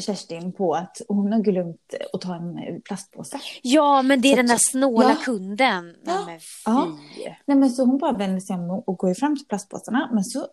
Kerstin 0.00 0.52
på 0.52 0.74
att 0.74 1.00
hon 1.08 1.32
har 1.32 1.40
glömt 1.40 1.94
att 2.12 2.20
ta 2.20 2.34
en 2.34 2.58
eh, 2.58 2.78
plastpåse. 2.84 3.40
Ja 3.62 4.02
men 4.02 4.20
det 4.20 4.28
är 4.28 4.32
Så 4.32 4.36
den 4.36 4.46
där 4.46 4.58
snåla 4.60 5.08
Ja. 5.10 5.16
kunden. 5.24 5.96
Nej 6.02 6.40
Ja. 6.64 6.84
men. 6.86 7.34
Nej, 7.46 7.56
men 7.56 7.70
så 7.70 7.84
hon 7.84 7.98
bara 7.98 8.12
vänder 8.12 8.40
sig 8.40 8.56
om 8.56 8.70
och 8.70 8.96
går 8.98 9.14
fram 9.14 9.36
till 9.36 9.46
plastpåsarna. 9.46 10.10
Men 10.12 10.24
så 10.24 10.46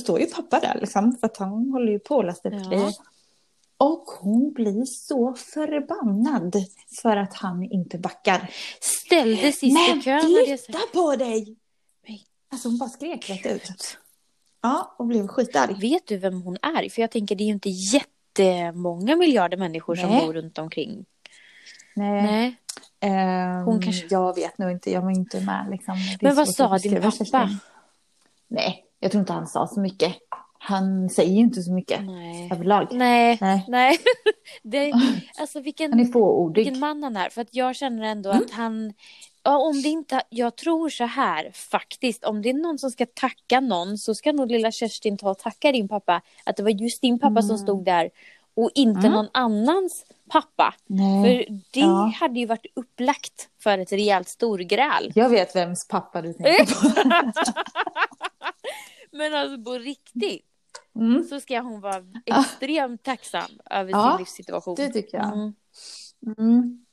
står 0.00 0.20
ju 0.20 0.26
pappa 0.26 0.60
där 0.60 0.78
liksom, 0.80 1.12
för 1.20 1.26
att 1.26 1.36
han 1.36 1.70
håller 1.70 1.92
ju 1.92 1.98
på 1.98 2.18
att 2.20 2.26
lasta 2.26 2.48
upp 2.48 2.54
Ja. 2.70 2.92
Och 3.76 4.04
hon 4.20 4.52
blir 4.52 4.84
så 4.84 5.34
förbannad 5.34 6.56
för 7.02 7.16
att 7.16 7.34
han 7.34 7.62
inte 7.62 7.98
backar. 7.98 8.50
Ställde 8.80 9.52
sist 9.52 9.62
i 9.62 9.72
Men 9.72 10.02
kön. 10.02 10.20
flytta 10.22 10.78
sagt. 10.78 10.92
på 10.92 11.16
dig! 11.16 11.56
Alltså 12.52 12.68
hon 12.68 12.78
bara 12.78 12.88
skrek 12.90 13.30
rätt 13.30 13.46
ut. 13.46 13.98
Ja, 14.64 14.94
och 14.98 15.06
blev 15.06 15.26
skitarg. 15.26 15.74
Vet 15.80 16.06
du 16.06 16.16
vem 16.16 16.42
hon 16.42 16.56
är? 16.62 16.88
För 16.88 17.00
jag 17.02 17.10
tänker 17.10 17.34
det 17.36 17.42
är 17.44 17.46
ju 17.46 17.52
inte 17.52 17.68
jättemånga 17.70 19.16
miljarder 19.16 19.56
människor 19.56 19.94
som 19.94 20.10
Nej. 20.10 20.26
bor 20.26 20.32
runt 20.32 20.58
omkring. 20.58 21.04
Nej. 21.96 22.22
Nej. 22.22 22.56
Ehm, 23.00 23.64
Hon 23.64 23.82
kanske- 23.82 24.06
Jag 24.10 24.34
vet 24.34 24.58
nog 24.58 24.70
inte, 24.70 24.90
jag 24.90 25.02
var 25.02 25.10
inte 25.10 25.40
med. 25.40 25.66
Liksom. 25.70 25.94
Men 26.20 26.36
vad 26.36 26.48
sa 26.54 26.78
din 26.78 27.02
pappa? 27.02 27.50
Nej, 28.48 28.84
jag 29.00 29.10
tror 29.10 29.20
inte 29.20 29.32
han 29.32 29.46
sa 29.46 29.66
så 29.66 29.80
mycket. 29.80 30.14
Han 30.58 31.10
säger 31.10 31.32
ju 31.32 31.38
inte 31.40 31.62
så 31.62 31.72
mycket 31.72 32.04
Nej. 32.04 32.48
överlag. 32.52 32.88
Nej. 32.92 33.38
Nej. 33.40 33.64
Nej. 33.68 33.98
Det, 34.62 34.92
alltså 35.40 35.60
vilken, 35.60 35.92
Han 35.92 36.00
är 36.00 36.04
fåordig. 36.12 36.64
vilken 36.64 36.80
man 36.80 37.02
han 37.02 37.16
är. 37.16 37.28
För 37.28 37.40
att 37.42 37.54
jag 37.54 37.76
känner 37.76 38.02
ändå 38.04 38.30
Mm. 38.30 38.42
att 38.44 38.50
han... 38.50 38.92
Ja, 39.44 39.58
om 39.58 39.82
det 39.82 39.88
inte, 39.88 40.22
jag 40.30 40.56
tror 40.56 40.88
så 40.88 41.04
här 41.04 41.50
faktiskt. 41.54 42.24
Om 42.24 42.42
det 42.42 42.48
är 42.50 42.54
någon 42.54 42.78
som 42.78 42.90
ska 42.90 43.06
tacka 43.06 43.60
någon 43.60 43.98
så 43.98 44.14
ska 44.14 44.32
nog 44.32 44.50
lilla 44.50 44.70
Kerstin 44.72 45.16
ta 45.18 45.30
och 45.30 45.38
tacka 45.38 45.72
din 45.72 45.88
pappa. 45.88 46.22
Att 46.44 46.56
det 46.56 46.62
var 46.62 46.70
just 46.70 47.00
din 47.00 47.18
pappa 47.18 47.42
som 47.42 47.50
Mm. 47.50 47.58
stod 47.62 47.84
där. 47.84 48.10
Och 48.56 48.70
inte 48.74 49.00
Mm. 49.00 49.12
någon 49.12 49.28
annans 49.32 50.04
pappa. 50.30 50.74
Nej. 50.86 51.22
För 51.46 51.52
det 51.70 51.80
Ja. 51.80 52.12
hade 52.20 52.40
ju 52.40 52.46
varit 52.46 52.66
upplagt 52.76 53.48
för 53.62 53.78
ett 53.78 53.92
rejält 53.92 54.28
storgräl. 54.28 55.12
Jag 55.14 55.28
vet 55.28 55.56
vems 55.56 55.88
pappa 55.88 56.22
du 56.22 56.32
tänker 56.32 56.64
på. 56.64 57.08
Men 59.10 59.34
alltså 59.34 59.62
på 59.64 59.72
riktigt 59.72 60.46
Mm, 60.96 61.24
så 61.24 61.40
ska 61.40 61.60
hon 61.60 61.80
vara 61.80 62.02
extremt 62.26 63.02
tacksam 63.02 63.50
över 63.70 63.90
Ja, 63.90 64.10
sin 64.10 64.18
livssituation. 64.18 64.74
det 64.74 64.88
tycker 64.88 65.18
jag. 65.18 65.26
Mm. 65.32 65.54
mm. 66.38 66.84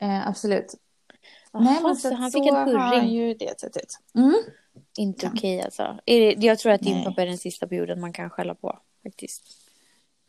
Eh, 0.00 0.28
absolut. 0.28 0.74
Jaha, 1.62 1.94
så 1.94 2.00
så 2.00 2.08
att 2.08 2.18
han 2.18 2.30
så 2.30 2.38
fick 2.38 2.48
en 2.48 2.54
har 2.54 2.74
han 2.76 2.90
purring. 2.90 3.10
ju 3.10 3.34
det 3.34 3.60
sett 3.60 3.76
ut. 3.76 3.98
Mm. 4.14 4.34
Inte 4.98 5.30
okej 5.34 5.62
alltså. 5.62 5.98
Är 6.06 6.20
det, 6.36 6.46
jag 6.46 6.58
tror 6.58 6.72
att 6.72 6.80
din 6.80 6.94
Nej. 6.94 7.04
pappa 7.04 7.22
är 7.22 7.26
den 7.26 7.38
sista 7.38 7.66
på 7.66 7.74
jorden 7.74 8.00
man 8.00 8.12
kan 8.12 8.30
skälla 8.30 8.54
på. 8.54 8.78
Faktiskt. 9.02 9.42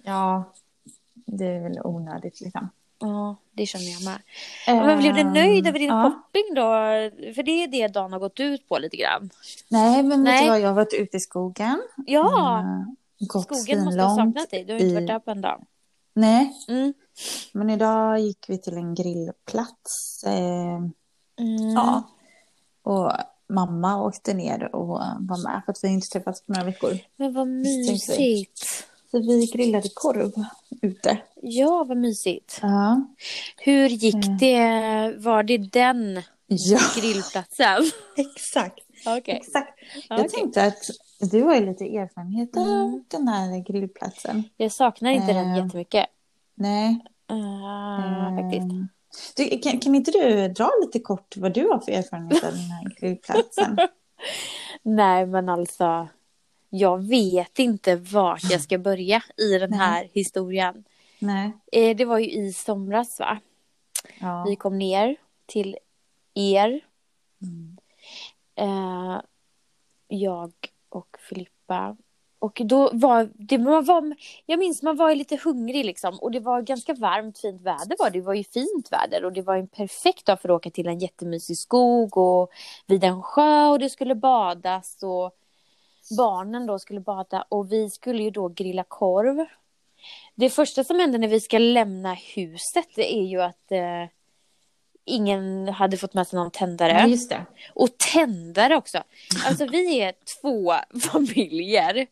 Ja, 0.03 0.53
det 1.13 1.45
är 1.45 1.59
väl 1.63 1.79
onödigt 1.83 2.41
liksom. 2.41 2.69
Ja, 2.99 3.35
det 3.51 3.65
känner 3.65 3.85
jag 3.91 4.03
med. 4.03 4.17
Ja, 4.67 4.85
men 4.85 4.97
blev 4.99 5.13
du 5.13 5.21
Ehm, 5.21 5.33
nöjd 5.33 5.67
över 5.67 5.79
din 5.79 5.87
ja. 5.87 6.03
shopping 6.03 6.53
då? 6.55 6.61
För 7.35 7.43
det 7.43 7.51
är 7.63 7.67
det 7.67 7.87
dagen 7.87 8.11
har 8.13 8.19
gått 8.19 8.39
ut 8.39 8.67
på 8.69 8.77
lite 8.77 8.97
grann. 8.97 9.29
Nej, 9.69 10.03
men 10.03 10.23
vet 10.23 10.33
Nej. 10.33 10.43
du 10.43 10.49
vad? 10.49 10.59
Jag 10.59 10.67
har 10.67 10.73
varit 10.75 10.93
ute 10.93 11.17
i 11.17 11.19
skogen. 11.19 11.81
Ja, 12.05 12.63
gått 13.19 13.43
skogen 13.43 13.83
måste 13.85 14.01
ha 14.01 14.15
saknat 14.15 14.49
dig. 14.51 14.63
Du 14.63 14.73
har 14.73 14.79
inte 14.79 14.91
i- 14.91 14.93
varit 14.95 15.07
där 15.07 15.19
på 15.19 15.31
en 15.31 15.41
dag. 15.41 15.65
Nej, 16.13 16.53
Mm. 16.67 16.93
men 17.53 17.69
idag 17.69 18.19
gick 18.19 18.45
vi 18.49 18.57
till 18.57 18.73
en 18.73 18.95
grillplats. 18.95 20.23
Eh, 20.23 20.79
Mm. 21.39 21.69
Ja. 21.73 22.03
Och 22.83 23.11
mamma 23.49 24.01
åkte 24.03 24.33
ner 24.33 24.75
och 24.75 24.87
var 24.87 25.43
med 25.43 25.61
för 25.65 25.71
att 25.71 25.83
vi 25.83 25.87
inte 25.87 26.07
träffats 26.07 26.41
på 26.45 26.51
några 26.53 26.65
veckor. 26.65 26.97
Men 27.15 27.33
vad 27.33 27.47
mysigt. 27.47 28.85
Så 29.11 29.19
vi 29.19 29.45
grillade 29.53 29.89
korv 29.95 30.31
ute. 30.81 31.17
Ja, 31.41 31.83
vad 31.87 31.97
mysigt. 31.97 32.59
Ja. 32.61 33.01
Hur 33.57 33.89
gick 33.89 34.25
Mm. 34.25 34.37
det? 34.37 35.15
Var 35.17 35.43
det 35.43 35.57
den 35.57 36.21
Ja, 36.47 36.79
grillplatsen? 36.97 37.83
exakt. 38.17 38.79
Okej. 39.07 39.35
exakt. 39.35 39.79
Jag 40.09 40.19
Okej. 40.19 40.29
tänkte 40.29 40.63
att 40.65 40.89
du 41.31 41.43
har 41.43 41.55
ju 41.55 41.65
lite 41.65 41.85
erfarenhet 41.97 42.57
av 42.57 42.63
Mm. 42.67 43.03
den 43.07 43.27
här 43.27 43.63
grillplatsen. 43.63 44.43
Jag 44.57 44.71
saknar 44.71 45.11
inte 45.11 45.33
den 45.33 45.51
Eh, 45.51 45.63
jättemycket. 45.65 46.05
Nej. 46.55 47.05
Uh, 47.31 48.35
faktiskt. 48.41 48.67
Du, 49.35 49.59
kan, 49.59 49.79
kan 49.79 49.95
inte 49.95 50.11
du 50.11 50.47
dra 50.47 50.71
lite 50.81 50.99
kort 50.99 51.37
vad 51.37 51.53
du 51.53 51.67
har 51.67 51.79
för 51.79 51.91
erfarenhet 51.91 52.43
av 52.43 52.51
den 52.51 52.59
här 52.59 52.95
grillplatsen? 52.99 53.77
Nej, 54.81 55.25
men 55.25 55.49
alltså. 55.49 56.07
Jag 56.69 57.07
vet 57.07 57.59
inte 57.59 57.95
vart 57.95 58.43
jag 58.51 58.61
ska 58.61 58.77
börja 58.77 59.23
i 59.37 59.57
den 59.57 59.69
Nej. 59.69 59.79
här 59.79 60.09
historien. 60.13 60.83
Nej. 61.19 61.51
Eh, 61.71 61.95
det 61.95 62.05
var 62.05 62.19
ju 62.19 62.31
i 62.31 62.53
somras, 62.53 63.19
va? 63.19 63.39
Ja. 64.19 64.45
Vi 64.47 64.55
kom 64.55 64.77
ner 64.77 65.15
till 65.45 65.77
er. 66.33 66.81
Mm. 67.41 67.77
Eh, 68.55 69.21
jag 70.07 70.53
och 70.89 71.17
Filippa. 71.29 71.97
Och 72.45 72.61
då 72.65 72.89
var 72.93 73.29
det, 73.33 73.57
man 73.57 73.85
var, 73.85 74.15
jag 74.45 74.59
minns 74.59 74.81
man 74.81 74.95
var 74.95 75.15
lite 75.15 75.39
hungrig 75.43 75.85
liksom. 75.85 76.19
Och 76.19 76.31
det 76.31 76.39
var 76.39 76.61
ganska 76.61 76.93
varmt, 76.93 77.39
fint 77.39 77.61
väder 77.61 77.95
var 77.99 78.09
det. 78.09 78.21
Var 78.21 78.33
ju 78.33 78.43
fint 78.43 78.91
väder 78.91 79.25
och 79.25 79.33
det 79.33 79.41
var 79.41 79.55
en 79.55 79.67
perfekt 79.67 80.25
dag 80.25 80.41
för 80.41 80.49
att 80.49 80.55
åka 80.55 80.69
till 80.69 80.87
en 80.87 80.99
jättemysig 80.99 81.57
skog 81.57 82.17
och 82.17 82.51
vid 82.87 83.03
en 83.03 83.21
sjö 83.23 83.67
och 83.67 83.79
det 83.79 83.89
skulle 83.89 84.15
badas 84.15 85.03
och 85.03 85.31
barnen 86.17 86.65
då 86.65 86.79
skulle 86.79 86.99
bada 86.99 87.45
och 87.49 87.71
vi 87.71 87.89
skulle 87.89 88.23
ju 88.23 88.31
då 88.31 88.47
grilla 88.47 88.83
korv. 88.83 89.45
Det 90.35 90.49
första 90.49 90.83
som 90.83 90.99
händer 90.99 91.19
när 91.19 91.27
vi 91.27 91.39
ska 91.39 91.57
lämna 91.57 92.13
huset 92.13 92.87
det 92.95 93.15
är 93.15 93.23
ju 93.23 93.41
att 93.41 93.71
eh, 93.71 94.05
ingen 95.05 95.67
hade 95.67 95.97
fått 95.97 96.13
med 96.13 96.27
sig 96.27 96.39
någon 96.39 96.51
tändare. 96.51 96.91
Ja, 96.91 97.07
just 97.07 97.29
det. 97.29 97.45
Och 97.73 97.97
tändare 97.97 98.75
också. 98.75 99.03
Alltså 99.45 99.65
vi 99.65 100.01
är 100.01 100.13
två 100.41 100.73
familjer. 101.11 102.07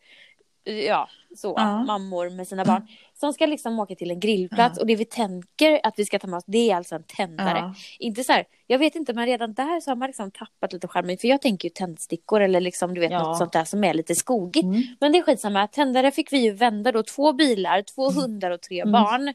Ja, 0.64 1.10
så. 1.38 1.54
Ja. 1.58 1.84
Mammor 1.84 2.30
med 2.30 2.48
sina 2.48 2.66
barn. 2.66 2.88
Som 3.14 3.34
ska 3.34 3.46
liksom 3.46 3.80
åka 3.80 3.96
till 3.96 4.12
en 4.12 4.20
grillplats. 4.20 4.80
Och 4.80 4.88
det 4.88 4.96
vi 4.96 5.06
tänker 5.06 5.80
att 5.84 5.94
vi 6.00 6.06
ska 6.06 6.20
ta 6.20 6.28
med 6.28 6.38
oss 6.38 6.44
det 6.48 6.72
är 6.72 6.76
alltså 6.76 6.96
en 6.96 7.04
tändare. 7.04 7.58
Ja. 7.58 7.74
Inte 8.00 8.24
så 8.24 8.34
här, 8.34 8.46
jag 8.68 8.80
vet 8.80 8.96
inte 8.96 9.14
men 9.14 9.26
redan 9.26 9.54
där 9.54 9.80
så 9.80 9.92
har 9.92 9.96
man 9.96 10.08
liksom 10.08 10.32
tappat 10.32 10.74
lite 10.74 10.88
charmen. 10.88 11.18
För 11.18 11.28
jag 11.28 11.42
tänker 11.42 11.66
ju 11.66 11.70
tändstickor 11.70 12.42
eller 12.42 12.62
liksom 12.62 12.94
du 12.94 13.02
vet 13.02 13.12
Ja. 13.12 13.24
något 13.24 13.38
sånt 13.38 13.52
där 13.54 13.64
som 13.66 13.84
är 13.84 13.94
lite 13.94 14.16
skogigt. 14.16 14.64
Mm. 14.64 14.84
Men 15.00 15.12
det 15.12 15.18
är 15.18 15.24
skitsamma. 15.24 15.68
Tändare 15.68 16.12
fick 16.12 16.34
vi 16.34 16.38
ju 16.38 16.52
vända 16.52 16.92
då. 16.92 17.04
Två 17.04 17.34
bilar, 17.34 17.82
två 17.82 18.10
hundar 18.12 18.52
och 18.52 18.62
tre 18.62 18.80
Mm. 18.82 18.92
barn. 18.92 19.34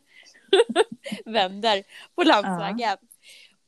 vänder 1.24 1.82
på 2.14 2.22
landsvägen. 2.22 2.96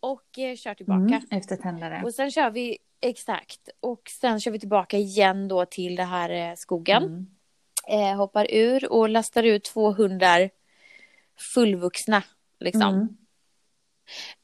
Och 0.00 0.38
eh, 0.38 0.57
kör 0.57 0.75
tillbaka. 0.75 0.99
Mm. 0.99 1.23
Efter 1.31 1.57
tändare. 1.57 2.02
Och 2.05 2.14
sen 2.14 2.31
kör 2.31 2.50
vi, 2.50 2.79
exakt, 3.00 3.69
och 3.81 4.02
sen 4.21 4.40
kör 4.40 4.50
vi 4.50 4.59
tillbaka 4.59 4.97
igen 4.99 5.49
då 5.49 5.64
till 5.64 5.97
det 5.97 6.05
här 6.05 6.31
eh, 6.31 6.55
skogen. 6.57 7.26
Eh, 7.91 8.17
hoppar 8.17 8.47
ur 8.51 8.93
och 8.93 9.09
lastar 9.09 9.43
ut 9.43 9.65
två 9.65 9.93
hundar 9.93 10.51
fullvuxna 11.55 12.23
liksom. 12.61 12.83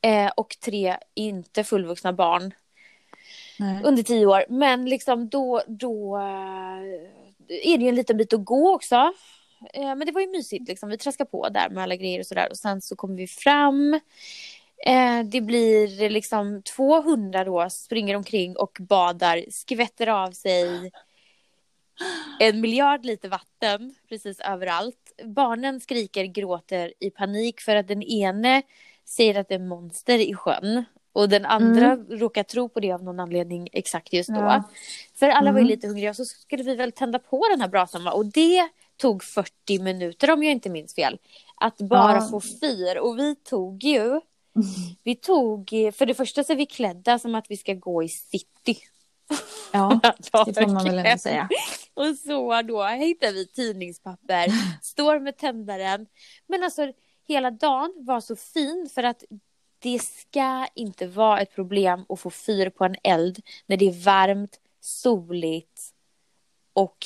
Mm. 0.03 0.27
Eh, 0.27 0.33
och 0.37 0.57
tre 0.65 0.97
inte 1.15 1.65
fullvuxna 1.65 2.13
barn 2.13 2.55
Nej. 3.59 3.81
under 3.85 4.03
tio 4.03 4.27
år. 4.27 4.45
Men 4.49 4.85
liksom 4.85 5.29
då, 5.29 5.63
då 5.67 6.17
eh, 6.17 6.83
är 7.49 7.79
det 7.79 7.85
ju 7.85 7.89
en 7.89 7.95
liten 7.95 8.17
bit 8.17 8.33
att 8.33 8.45
gå 8.45 8.75
också. 8.75 9.13
Eh, 9.73 9.95
men 9.95 10.07
det 10.07 10.13
var 10.13 10.21
ju 10.21 10.31
mysigt 10.31 10.69
liksom. 10.69 10.89
Vi 10.89 10.99
traskar 10.99 11.25
på 11.25 11.49
där 11.49 11.71
med 11.71 11.83
alla 11.83 11.97
grejer 11.97 12.21
och 12.21 12.27
sådär. 12.27 12.49
Och 12.51 12.59
sen 12.59 12.81
så 12.81 12.97
kommer 12.97 13.17
vi 13.17 13.27
fram. 13.27 14.01
Eh, 14.87 15.23
det 15.25 15.41
blir 15.41 16.11
liksom 16.11 16.63
två 16.63 17.01
hundar 17.03 17.45
då 17.45 17.71
springer 17.71 18.17
omkring 18.17 18.57
och 18.57 18.77
badar, 18.81 19.45
skvätter 19.51 20.07
av 20.07 20.31
sig 20.31 20.93
en 22.41 22.61
miljard 22.61 23.05
liter 23.05 23.29
vatten 23.29 23.95
precis 24.09 24.41
överallt. 24.41 25.13
Barnen 25.25 25.81
skriker, 25.81 26.25
gråter 26.25 26.93
i 27.01 27.11
panik 27.11 27.61
för 27.61 27.77
att 27.77 27.89
den 27.89 28.03
ene 28.03 28.63
säger 29.05 29.41
att 29.41 29.49
det 29.49 29.55
är 29.55 29.59
monster 29.59 30.19
i 30.19 30.35
sjön. 30.35 30.85
Och 31.13 31.29
den 31.29 31.47
andra 31.47 31.97
råkar 31.97 32.43
tro 32.43 32.69
på 32.69 32.81
det 32.81 32.93
av 32.93 33.03
någon 33.05 33.21
anledning 33.21 33.69
exakt 33.73 34.13
just 34.13 34.29
då. 34.29 34.41
Ja. 34.41 34.63
För 35.15 35.29
alla 35.29 35.53
var 35.53 35.59
ju 35.59 35.63
Mm. 35.63 35.69
lite 35.71 35.87
hungriga 35.87 36.15
så 36.15 36.25
skulle 36.25 36.63
vi 36.63 36.75
väl 36.75 36.93
tända 36.93 37.19
på 37.19 37.45
den 37.51 37.61
här 37.61 37.69
brasan? 37.69 38.07
Och 38.09 38.27
det 38.27 38.69
tog 38.97 39.25
40 39.25 39.79
minuter 39.83 40.31
om 40.31 40.43
jag 40.43 40.53
inte 40.53 40.71
minns 40.71 40.95
fel. 40.95 41.19
Att 41.61 41.77
bara 41.79 42.15
Ja. 42.15 42.29
få 42.31 42.41
fyr. 42.41 42.97
Och 42.99 43.19
vi 43.19 43.35
tog 43.37 43.85
ju, 43.85 44.21
vi 45.03 45.15
tog, 45.15 45.69
för 45.95 46.07
det 46.07 46.15
första 46.15 46.45
så 46.45 46.53
är 46.53 46.57
vi 46.57 46.67
klädda 46.67 47.19
som 47.19 47.35
att 47.35 47.47
vi 47.51 47.57
ska 47.57 47.75
gå 47.75 48.03
i 48.03 48.09
city. 48.09 48.77
Ja, 49.73 50.01
det 50.47 50.55
får 50.55 50.67
man 50.67 50.85
väl 50.85 50.99
ändå 50.99 51.19
säga. 51.19 51.49
Och 51.97 52.17
så 52.17 52.63
då 52.63 52.85
hittar 52.87 53.33
vi 53.33 53.47
tidningspapper, 53.47 54.47
står 54.83 55.21
med 55.21 55.37
tändaren. 55.37 56.07
Men 56.47 56.63
alltså 56.63 56.93
hela 57.29 57.51
dagen 57.51 57.93
var 57.97 58.21
så 58.21 58.37
fin 58.37 58.89
för 58.95 59.03
att 59.03 59.25
det 59.79 59.99
ska 60.03 60.67
inte 60.75 61.07
vara 61.07 61.41
ett 61.41 61.55
problem 61.55 62.05
att 62.09 62.21
få 62.21 62.31
fyr 62.31 62.71
på 62.71 62.85
en 62.85 62.97
eld 63.03 63.39
när 63.67 63.77
det 63.77 63.89
är 63.89 64.05
varmt, 64.05 64.61
soligt 64.81 65.83
och 66.73 66.97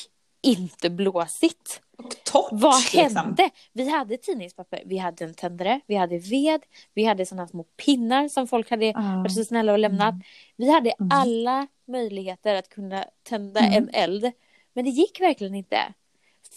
inte 0.43 0.91
blåsigt. 0.91 1.83
Och 1.99 2.25
torrt. 2.25 2.49
Vad 2.53 2.75
liksom. 2.95 3.17
hände? 3.17 3.51
Vi 3.73 3.89
hade 3.89 4.17
tidningspapper, 4.17 4.83
vi 4.87 4.97
hade 4.99 5.25
en 5.25 5.35
tändare, 5.35 5.81
vi 5.87 5.95
hade 5.95 6.19
ved, 6.19 6.61
vi 6.95 7.05
hade 7.05 7.27
sådana 7.27 7.49
små 7.49 7.63
pinnar 7.63 8.29
som 8.29 8.47
folk 8.47 8.71
hade 8.71 8.87
Ja. 8.87 8.95
varit 9.23 9.35
så 9.35 9.45
snälla 9.45 9.73
och 9.73 9.79
lämnat. 9.79 10.15
Vi 10.57 10.71
hade 10.71 10.91
Mm. 10.91 11.09
alla 11.13 11.67
möjligheter 11.87 12.55
att 12.55 12.69
kunna 12.69 13.05
tända 13.23 13.61
Mm. 13.61 13.73
en 13.75 13.89
eld. 13.95 14.33
Men 14.73 14.85
det 14.85 14.91
gick 14.91 15.21
verkligen 15.21 15.55
inte. 15.55 15.95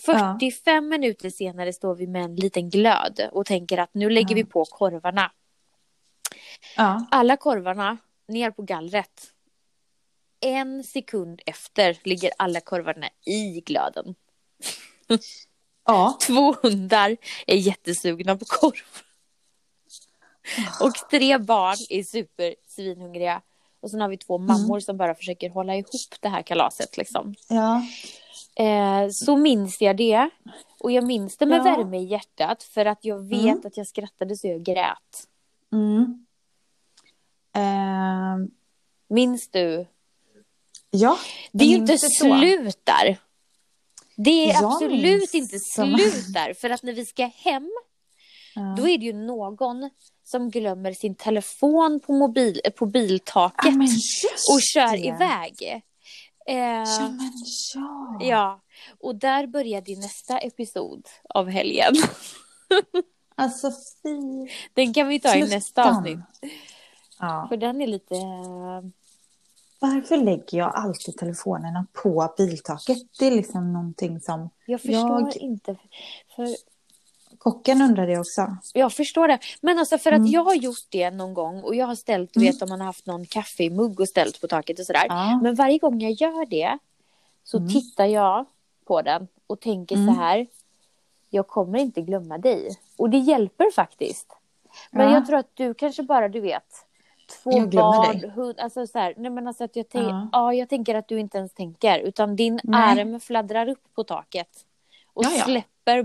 45 0.05 0.89
minuter 0.89 1.29
senare 1.29 1.73
står 1.73 1.95
vi 1.95 2.07
med 2.07 2.23
en 2.23 2.35
liten 2.35 2.69
glöd 2.69 3.29
och 3.31 3.45
tänker 3.45 3.77
att 3.77 3.93
nu 3.93 4.09
lägger 4.09 4.29
Ja. 4.31 4.35
vi 4.35 4.45
på 4.45 4.65
korvarna. 4.65 5.31
Ja. 6.77 7.07
Alla 7.11 7.37
korvarna 7.37 7.97
ner 8.27 8.51
på 8.51 8.61
gallret. 8.61 9.33
En 10.39 10.83
sekund 10.83 11.41
efter 11.45 11.97
ligger 12.03 12.31
alla 12.37 12.59
korvarna 12.61 13.09
i 13.25 13.61
glöden. 13.61 14.15
ja. 15.85 16.17
Två 16.27 16.53
hundar 16.61 17.17
är 17.47 17.55
jättesugna 17.55 18.37
på 18.37 18.45
korv. 18.45 19.01
Och 20.81 21.09
tre 21.09 21.37
barn 21.37 21.77
är 21.89 22.03
super 22.03 22.55
svinhungriga. 22.67 23.41
Och 23.83 23.91
sen 23.91 24.01
har 24.01 24.09
vi 24.09 24.17
två 24.17 24.37
mammor 24.37 24.79
som 24.79 24.97
bara 24.97 25.15
försöker 25.15 25.49
hålla 25.49 25.75
ihop 25.75 26.15
det 26.19 26.29
här 26.29 26.41
kalaset. 26.41 26.97
Liksom. 26.97 27.35
ja. 27.49 27.81
Eh, 28.55 29.09
så 29.11 29.37
minns 29.37 29.81
jag 29.81 29.97
det. 29.97 30.29
Och 30.79 30.91
jag 30.91 31.03
minns 31.03 31.37
det 31.37 31.45
med 31.45 31.59
Ja. 31.59 31.63
värme 31.63 31.97
i 31.99 32.03
hjärtat. 32.03 32.63
För 32.63 32.85
att 32.85 33.05
jag 33.05 33.29
vet 33.29 33.41
Mm. 33.43 33.61
att 33.65 33.77
jag 33.77 33.87
skrattade 33.87 34.35
så 34.37 34.47
jag 34.47 34.63
grät. 34.63 35.27
Mm. 35.71 36.25
Ehm, 37.55 38.49
Minns 39.09 39.49
du? 39.51 39.85
ja. 40.89 41.17
Det 41.51 41.63
är 41.65 41.69
ju 41.69 41.75
inte 41.75 41.97
slut 41.97 42.79
där. 42.83 43.17
Det 44.15 44.49
är 44.49 44.53
Jag 44.53 44.63
absolut 44.73 45.33
inte 45.33 45.59
slut 45.59 46.33
där. 46.33 46.53
För 46.53 46.69
att 46.69 46.83
när 46.83 46.93
vi 46.93 47.05
ska 47.05 47.25
hem 47.25 47.71
Ja. 48.55 48.75
Då 48.77 48.87
är 48.87 48.97
det 48.97 49.05
ju 49.05 49.13
någon 49.13 49.89
som 50.23 50.49
glömmer 50.49 50.93
sin 50.93 51.15
telefon 51.15 51.99
på, 51.99 52.13
mobil, 52.13 52.61
eh, 52.63 52.71
på 52.71 52.85
biltaket 52.85 53.73
Ja, 53.75 54.53
och 54.53 54.61
kör 54.61 54.91
det. 54.91 54.97
iväg. 55.05 55.83
Eh, 56.47 56.55
Ja, 56.57 57.09
men 57.09 57.31
ja. 57.75 58.17
ja, 58.21 58.61
och 58.99 59.15
där 59.15 59.47
började 59.47 59.91
ju 59.91 59.97
nästa 59.97 60.37
episod 60.37 61.07
av 61.29 61.49
helgen. 61.49 61.93
Alltså 63.35 63.71
fy. 64.03 64.47
Den 64.73 64.93
kan 64.93 65.07
vi 65.07 65.19
ta 65.19 65.35
i 65.35 65.41
nästa 65.49 65.89
avsnitt. 65.89 66.19
Ja. 67.19 67.45
För 67.49 67.57
den 67.57 67.81
är 67.81 67.87
lite... 67.87 68.15
Varför 69.79 70.17
lägger 70.17 70.57
jag 70.57 70.75
alltid 70.75 71.17
telefonerna 71.17 71.85
på 71.93 72.33
biltaket? 72.37 72.97
Det 73.19 73.27
är 73.27 73.31
liksom 73.31 73.73
någonting 73.73 74.19
som 74.19 74.49
Jag 74.65 74.81
förstår 74.81 75.21
Jag- 75.21 75.37
inte. 75.37 75.75
För, 76.35 76.47
kocken 77.43 77.81
undrar 77.81 78.07
det 78.07 78.19
också. 78.19 78.57
jag 78.73 78.93
förstår 78.93 79.27
det. 79.27 79.39
Men 79.61 79.79
alltså 79.79 79.97
för 79.97 80.11
att 80.11 80.17
Mm. 80.19 80.31
jag 80.31 80.43
har 80.43 80.55
gjort 80.55 80.85
det 80.89 81.11
någon 81.11 81.33
gång 81.33 81.61
och 81.63 81.75
jag 81.75 81.85
har 81.87 81.95
ställt, 81.95 82.33
du 82.33 82.39
Mm. 82.39 82.53
vet 82.53 82.61
om 82.61 82.69
man 82.69 82.79
har 82.79 82.85
haft 82.85 83.05
någon 83.05 83.25
kaffemugg 83.25 83.99
och 83.99 84.07
ställt 84.09 84.41
på 84.41 84.47
taket 84.47 84.79
och 84.79 84.85
sådär. 84.85 85.05
Ja. 85.09 85.39
Men 85.43 85.55
varje 85.55 85.77
gång 85.77 85.99
jag 86.01 86.11
gör 86.11 86.45
det 86.45 86.77
så 87.43 87.57
Mm. 87.57 87.69
tittar 87.69 88.05
jag 88.05 88.45
på 88.85 89.01
den 89.01 89.27
och 89.47 89.59
tänker 89.59 89.95
Mm. 89.95 90.07
så 90.15 90.21
här. 90.21 90.47
Jag 91.29 91.47
kommer 91.47 91.79
inte 91.79 92.01
glömma 92.01 92.37
dig. 92.37 92.69
Och 92.97 93.09
det 93.09 93.17
hjälper 93.17 93.71
faktiskt. 93.71 94.27
Men 94.91 95.07
Ja. 95.07 95.13
jag 95.13 95.25
tror 95.25 95.37
att 95.37 95.49
du 95.53 95.73
kanske 95.73 96.03
bara, 96.03 96.29
du 96.29 96.39
vet. 96.39 96.63
Två 97.43 97.51
barn, 97.67 98.19
dig. 98.19 98.29
hund, 98.29 98.59
alltså 98.59 98.87
så 98.87 98.99
här, 98.99 99.13
nej 99.17 99.31
men 99.31 99.47
alltså 99.47 99.63
att 99.63 99.75
jag, 99.75 99.89
tänk, 99.89 100.05
Ja. 100.09 100.29
ja. 100.31 100.53
jag 100.53 100.69
tänker 100.69 100.95
att 100.95 101.07
du 101.07 101.19
inte 101.19 101.37
ens 101.37 101.53
tänker 101.53 101.99
utan 101.99 102.35
din 102.35 102.59
Nej. 102.63 103.01
arm 103.01 103.19
fladdrar 103.19 103.69
upp 103.69 103.93
på 103.95 104.03
taket 104.03 104.49
och 105.13 105.23
Ja, 105.25 105.29
ja. 105.37 105.43
släpper 105.45 105.67
släpper 105.83 106.03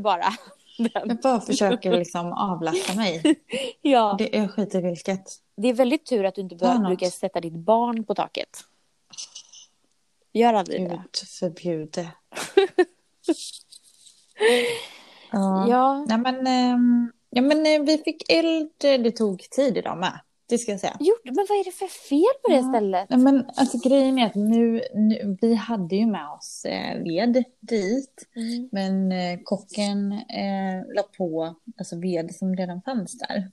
bara. 0.78 1.06
Jag 1.06 1.20
bara 1.20 1.40
försöker 1.40 1.92
liksom 1.92 2.32
avlasta 2.32 2.94
mig. 2.94 3.22
ja. 3.82 4.14
Det, 4.18 4.28
jag 4.32 4.50
skiter 4.50 4.78
i 4.78 4.82
vilket. 4.82 5.22
Det 5.56 5.68
är 5.68 5.74
väldigt 5.74 6.06
tur 6.06 6.24
att 6.24 6.34
du 6.34 6.40
inte 6.40 6.56
bör, 6.56 6.78
brukar 6.78 7.06
sätta 7.06 7.40
ditt 7.40 7.52
barn 7.52 8.04
på 8.04 8.14
taket. 8.14 8.64
Gör 10.32 10.54
aldrig 10.54 10.88
det. 10.88 10.88
Gud 10.88 11.28
förbjude. 11.40 12.02
ja. 15.32 15.68
Ja. 15.68 16.04
Nej, 16.08 16.18
men, 16.18 16.46
ehm, 16.46 17.12
ja, 17.30 17.42
men 17.42 17.66
eh, 17.66 17.82
vi 17.82 17.98
fick 17.98 18.32
eld. 18.32 18.70
Det 18.78 19.10
tog 19.10 19.50
tid 19.50 19.76
idag 19.76 19.98
med. 19.98 20.20
Det 20.48 20.58
ska 20.58 20.70
jag 20.70 20.80
säga. 20.80 20.96
Jo, 21.00 21.14
men 21.24 21.34
vad 21.34 21.58
är 21.58 21.64
det 21.64 21.70
för 21.72 21.86
fel 22.08 22.24
på 22.42 22.50
det 22.50 22.56
Ja. 22.56 22.68
stället? 22.72 23.10
Nej, 23.10 23.18
men 23.18 23.46
alltså, 23.56 23.78
grejen 23.88 24.18
är 24.18 24.26
att 24.26 24.34
nu, 24.34 24.82
nu, 24.94 25.36
vi 25.40 25.54
hade 25.54 25.96
ju 25.96 26.06
med 26.06 26.30
oss 26.30 26.64
eh, 26.64 27.02
ved 27.02 27.44
dit. 27.60 28.26
Mm. 28.36 28.68
Men 28.72 29.12
eh, 29.12 29.38
kocken 29.44 30.12
eh, 30.12 30.94
la 30.96 31.02
på 31.02 31.54
alltså, 31.78 31.96
ved 32.00 32.34
som 32.34 32.56
redan 32.56 32.82
fanns 32.82 33.18
där. 33.18 33.50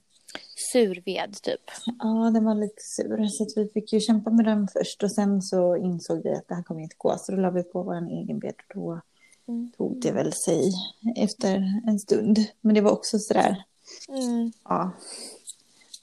Surved, 0.72 1.34
typ. 1.42 1.60
Ja, 1.98 2.30
den 2.34 2.44
var 2.44 2.54
lite 2.54 2.82
sur. 2.82 3.26
Så 3.26 3.60
vi 3.60 3.68
fick 3.68 3.92
ju 3.92 4.00
kämpa 4.00 4.30
med 4.30 4.44
den 4.44 4.68
först. 4.68 5.02
Och 5.02 5.10
sen 5.12 5.42
så 5.42 5.76
insåg 5.76 6.22
vi 6.24 6.30
att 6.34 6.48
det 6.48 6.54
här 6.54 6.62
kommer 6.62 6.80
inte 6.82 6.96
gå. 6.98 7.16
Så 7.18 7.32
då 7.32 7.38
la 7.38 7.50
vi 7.50 7.62
på 7.62 7.82
vår 7.82 8.08
egen 8.10 8.38
ved. 8.40 8.54
Och 8.74 8.74
då 8.74 9.00
Mm. 9.48 9.72
tog 9.76 10.00
det 10.00 10.12
väl 10.12 10.32
sig 10.32 10.72
efter 11.16 11.80
en 11.86 11.98
stund. 11.98 12.38
Men 12.60 12.74
det 12.74 12.80
var 12.80 12.90
också 12.92 13.18
sådär, 13.18 13.64
Mm. 14.08 14.52
ja. 14.64 14.92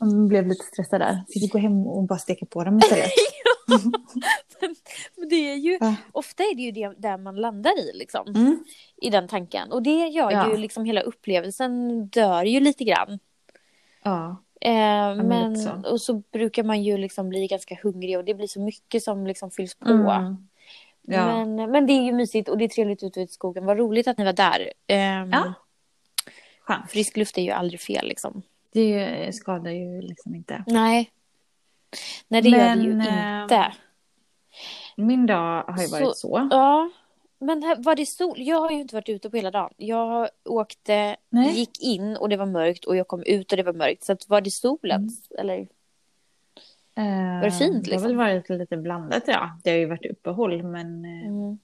Man 0.05 0.27
blev 0.27 0.47
lite 0.47 0.63
stressad 0.65 1.01
där. 1.01 1.23
Fick 1.33 1.51
gå 1.51 1.57
hem 1.57 1.87
och 1.87 2.03
bara 2.03 2.19
steka 2.19 2.45
på 2.45 2.63
dem 2.63 2.77
istället. 2.79 3.11
Men 5.15 5.29
det 5.29 5.35
är 5.51 5.55
ju, 5.55 5.77
Ja. 5.81 5.95
ofta 6.11 6.43
är 6.43 6.55
det 6.55 6.61
ju 6.61 6.71
det 6.71 6.93
där 6.97 7.17
man 7.17 7.35
landar 7.35 7.79
i, 7.79 7.91
liksom. 7.97 8.27
Mm. 8.27 8.63
I 9.01 9.09
den 9.09 9.27
tanken. 9.27 9.71
Och 9.71 9.83
det 9.83 10.07
gör 10.07 10.31
Ja. 10.31 10.51
ju 10.51 10.57
liksom 10.57 10.85
hela 10.85 11.01
upplevelsen 11.01 12.05
dör 12.07 12.43
ju 12.43 12.59
lite 12.59 12.83
grann. 12.83 13.19
Ja. 14.03 14.43
Eh, 14.61 15.15
men 15.23 15.57
så. 15.57 15.71
och 15.91 16.01
så 16.01 16.13
brukar 16.13 16.63
man 16.63 16.83
ju 16.83 16.97
liksom 16.97 17.29
bli 17.29 17.47
ganska 17.47 17.79
hungrig 17.83 18.17
och 18.17 18.25
det 18.25 18.33
blir 18.33 18.47
så 18.47 18.59
mycket 18.61 19.03
som 19.03 19.27
liksom 19.27 19.51
fylls 19.51 19.75
på. 19.75 19.89
Mm. 19.89 20.47
Men, 21.07 21.55
men 21.71 21.85
det 21.87 21.93
är 21.93 22.01
ju 22.03 22.11
mysigt 22.11 22.49
och 22.49 22.57
det 22.57 22.63
är 22.63 22.69
trevligt 22.69 23.03
ute 23.03 23.21
i 23.21 23.27
skogen. 23.27 23.65
Vad 23.65 23.77
roligt 23.77 24.07
att 24.07 24.17
ni 24.17 24.25
var 24.25 24.33
där. 24.33 24.73
Ehm, 24.87 25.29
Ja. 25.31 25.53
Skönt. 26.61 26.91
Frisk 26.91 27.17
luft 27.17 27.37
är 27.37 27.41
ju 27.41 27.51
aldrig 27.51 27.79
fel 27.79 28.07
liksom. 28.07 28.41
Det 28.73 29.35
skadar 29.35 29.71
ju 29.71 30.01
liksom 30.01 30.35
inte. 30.35 30.63
Nej. 30.67 31.11
Nej, 32.27 32.41
det 32.41 32.49
gör 32.49 32.75
det 32.75 32.81
ju 32.81 32.95
Men, 32.95 33.37
eh, 33.37 33.43
inte. 33.43 33.73
Min 34.97 35.25
dag 35.25 35.63
har 35.63 35.81
ju 35.81 35.87
varit 35.87 36.17
så. 36.17 36.47
Ja. 36.51 36.89
Men 37.39 37.63
här, 37.63 37.75
var 37.83 37.95
det 37.95 38.05
sol? 38.05 38.35
Jag 38.37 38.59
har 38.59 38.71
ju 38.71 38.81
inte 38.81 38.95
varit 38.95 39.09
ute 39.09 39.29
på 39.29 39.37
hela 39.37 39.51
dagen. 39.51 39.73
Jag 39.77 40.29
åkte, 40.45 41.15
Nej. 41.29 41.53
gick 41.59 41.81
in 41.83 42.17
och 42.17 42.29
det 42.29 42.37
var 42.37 42.45
mörkt 42.45 42.85
och 42.85 42.95
jag 42.95 43.07
kom 43.07 43.23
ut 43.23 43.51
och 43.51 43.57
det 43.57 43.63
var 43.63 43.73
mörkt. 43.73 44.03
Så 44.03 44.15
var 44.27 44.41
det 44.41 44.51
solens? 44.51 45.31
Mm. 45.31 45.39
Eller? 45.41 45.67
Var 47.41 47.43
det 47.43 47.51
fint, 47.51 47.83
Det 47.85 47.91
liksom? 47.91 48.01
har 48.01 48.07
väl 48.07 48.15
varit 48.17 48.49
lite 48.49 48.77
blandat 48.77 49.23
ja. 49.27 49.59
Det 49.63 49.69
har 49.71 49.77
ju 49.77 49.85
varit 49.85 50.05
uppehåll 50.05 50.63
men 50.63 51.05
eh, 51.05 51.27
Mm. 51.27 51.59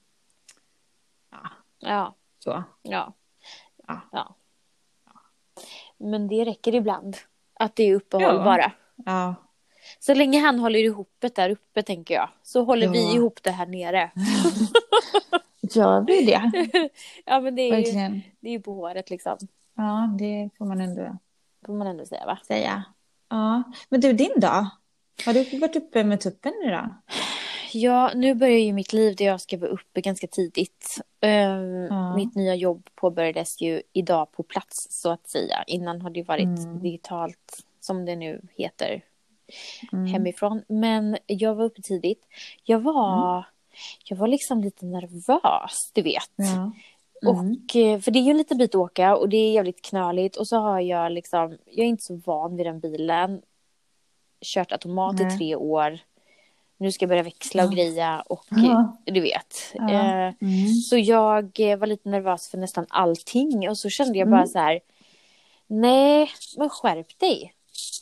Ja. 1.32 1.50
Ja. 1.80 2.16
så. 2.40 2.64
Ja. 2.82 3.14
Ja. 3.88 4.02
ja. 4.12 4.36
Men 6.00 6.28
det 6.28 6.46
räcker 6.46 6.76
ibland. 6.76 7.18
Att 7.54 7.76
det 7.76 7.84
är 7.84 7.96
uppehåll 7.96 8.36
Ja. 8.36 8.44
bara. 8.44 8.72
Ja. 9.06 9.36
Så 10.00 10.14
länge 10.14 10.40
han 10.40 10.60
håller 10.60 10.80
ihop 10.80 11.16
det 11.20 11.36
där 11.36 11.50
uppe 11.50 11.82
tänker 11.84 12.14
jag. 12.16 12.30
Så 12.44 12.64
håller 12.64 12.86
Ja. 12.86 12.92
vi 12.92 13.16
ihop 13.16 13.40
det 13.44 13.52
här 13.52 13.66
nere. 13.66 14.12
Gör 15.62 16.02
vi 16.02 16.26
det? 16.26 16.52
Ja 17.26 17.40
men 17.40 17.56
det 17.56 17.62
är 17.62 17.66
ju, 17.66 17.72
Verkligen. 17.76 18.22
det 18.40 18.48
är 18.48 18.52
ju 18.52 18.60
på 18.62 18.74
håret 18.74 19.10
liksom. 19.10 19.38
Ja, 19.76 20.16
det 20.20 20.50
får 20.58 20.66
man 20.66 20.82
ändå 20.82 21.18
Får 21.66 21.74
man 21.74 21.88
ändå 21.88 22.06
säga 22.06 22.26
va? 22.26 22.38
säga. 22.48 22.84
Ja. 23.30 23.64
Men 23.90 24.02
du, 24.02 24.14
din 24.14 24.40
dag? 24.40 24.66
Har 25.26 25.34
du 25.34 25.60
varit 25.60 25.76
uppe 25.76 26.04
med 26.04 26.22
tuppen 26.22 26.54
idag? 26.66 26.90
Ja, 27.74 28.12
nu 28.16 28.36
börjar 28.36 28.60
ju 28.60 28.74
mitt 28.74 28.94
liv 28.94 29.16
där 29.16 29.26
jag 29.26 29.42
ska 29.42 29.58
vara 29.58 29.70
uppe 29.72 30.02
ganska 30.02 30.28
tidigt. 30.28 30.96
Ja. 31.20 32.16
Mitt 32.16 32.36
nya 32.36 32.56
jobb 32.56 32.90
påbörjades 32.96 33.62
ju 33.62 33.82
idag 33.94 34.32
på 34.32 34.44
plats 34.44 34.88
så 34.90 35.10
att 35.12 35.28
säga. 35.30 35.64
Innan 35.68 36.02
har 36.02 36.10
det 36.10 36.24
varit 36.24 36.44
Mm. 36.60 36.80
digitalt 36.80 37.64
som 37.80 38.06
det 38.06 38.16
nu 38.16 38.42
heter 38.56 39.02
Mm. 39.94 40.06
hemifrån. 40.06 40.64
Men 40.68 41.18
jag 41.28 41.56
var 41.56 41.66
uppe 41.66 41.82
tidigt. 41.82 42.22
Jag 42.64 42.80
var, 42.80 43.44
jag 44.06 44.18
var 44.18 44.28
liksom 44.28 44.62
lite 44.64 44.86
nervös, 44.86 45.92
du 45.94 46.02
vet. 46.02 46.32
Ja. 46.36 46.72
Mm. 47.22 47.36
Och, 47.36 47.76
eh, 47.76 48.00
för 48.00 48.12
det 48.12 48.20
är 48.20 48.24
ju 48.24 48.32
en 48.32 48.38
liten 48.38 48.58
bit 48.58 48.72
att 48.72 48.82
åka 48.82 49.16
och 49.16 49.30
det 49.30 49.38
är 49.38 49.52
jävligt 49.52 49.82
knöligt. 49.82 50.36
Och 50.36 50.48
så 50.48 50.58
har 50.58 50.80
jag 50.80 51.12
liksom, 51.12 51.58
jag 51.66 51.86
är 51.86 51.90
inte 51.90 52.04
så 52.04 52.16
van 52.26 52.56
vid 52.58 52.66
den 52.66 52.80
bilen. 52.80 53.42
Kört 54.42 54.72
automat 54.72 55.16
Nej. 55.20 55.28
i 55.28 55.38
tre 55.38 55.56
år. 55.56 56.00
Nu 56.82 56.92
ska 56.92 57.04
jag 57.04 57.10
börja 57.10 57.24
växla 57.24 57.64
och 57.66 57.72
Ja. 57.72 57.76
greja 57.76 58.24
och 58.28 58.46
Ja. 58.50 58.98
du 59.06 59.20
vet. 59.22 59.56
Ja. 59.74 59.90
Eh, 59.92 60.34
Mm. 60.42 60.68
Så 60.74 60.98
jag 60.98 61.60
eh, 61.60 61.78
var 61.78 61.88
lite 61.88 62.10
nervös 62.10 62.48
för 62.50 62.58
nästan 62.58 62.86
allting 62.90 63.70
och 63.70 63.78
så 63.78 63.90
kände 63.90 64.20
jag 64.20 64.28
bara 64.30 64.38
Mm. 64.38 64.48
så 64.48 64.60
här. 64.60 64.80
Nej, 65.68 66.30
men 66.58 66.70
skärp 66.70 67.20
dig. 67.20 67.54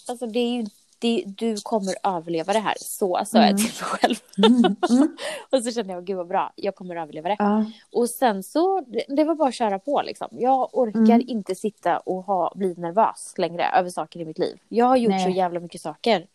Alltså 0.09 0.27
det 0.27 0.39
är 0.39 0.51
ju 0.51 0.65
det, 0.99 1.23
du 1.27 1.57
kommer 1.63 1.95
överleva 2.03 2.53
det 2.53 2.59
här. 2.59 2.75
Så 2.79 3.21
sa 3.25 3.37
jag 3.37 3.45
Mm. 3.49 3.57
till 3.57 3.65
mig 3.65 3.73
själv. 3.73 4.15
Mm. 4.47 4.75
Mm. 4.89 5.17
och 5.51 5.63
så 5.63 5.71
kände 5.71 5.93
jag, 5.93 6.05
gud 6.05 6.17
vad 6.17 6.27
bra, 6.27 6.53
jag 6.55 6.75
kommer 6.75 6.95
överleva 6.95 7.29
det. 7.29 7.35
Ja. 7.39 7.65
Och 7.91 8.09
sen 8.09 8.43
så, 8.43 8.81
det, 8.81 9.03
det 9.07 9.23
var 9.23 9.35
bara 9.35 9.47
att 9.49 9.55
köra 9.55 9.79
på 9.79 10.01
liksom. 10.05 10.27
Jag 10.31 10.69
orkar 10.73 11.29
inte 11.29 11.55
sitta 11.55 11.99
och 11.99 12.23
ha, 12.23 12.51
bli 12.55 12.73
nervös 12.77 13.33
längre 13.37 13.69
över 13.75 13.89
saker 13.89 14.19
i 14.19 14.25
mitt 14.25 14.39
liv. 14.39 14.57
Jag 14.69 14.85
har 14.85 14.97
gjort 14.97 15.09
Nej. 15.09 15.23
så 15.23 15.29
jävla 15.29 15.59
mycket 15.59 15.81
saker. 15.81 16.27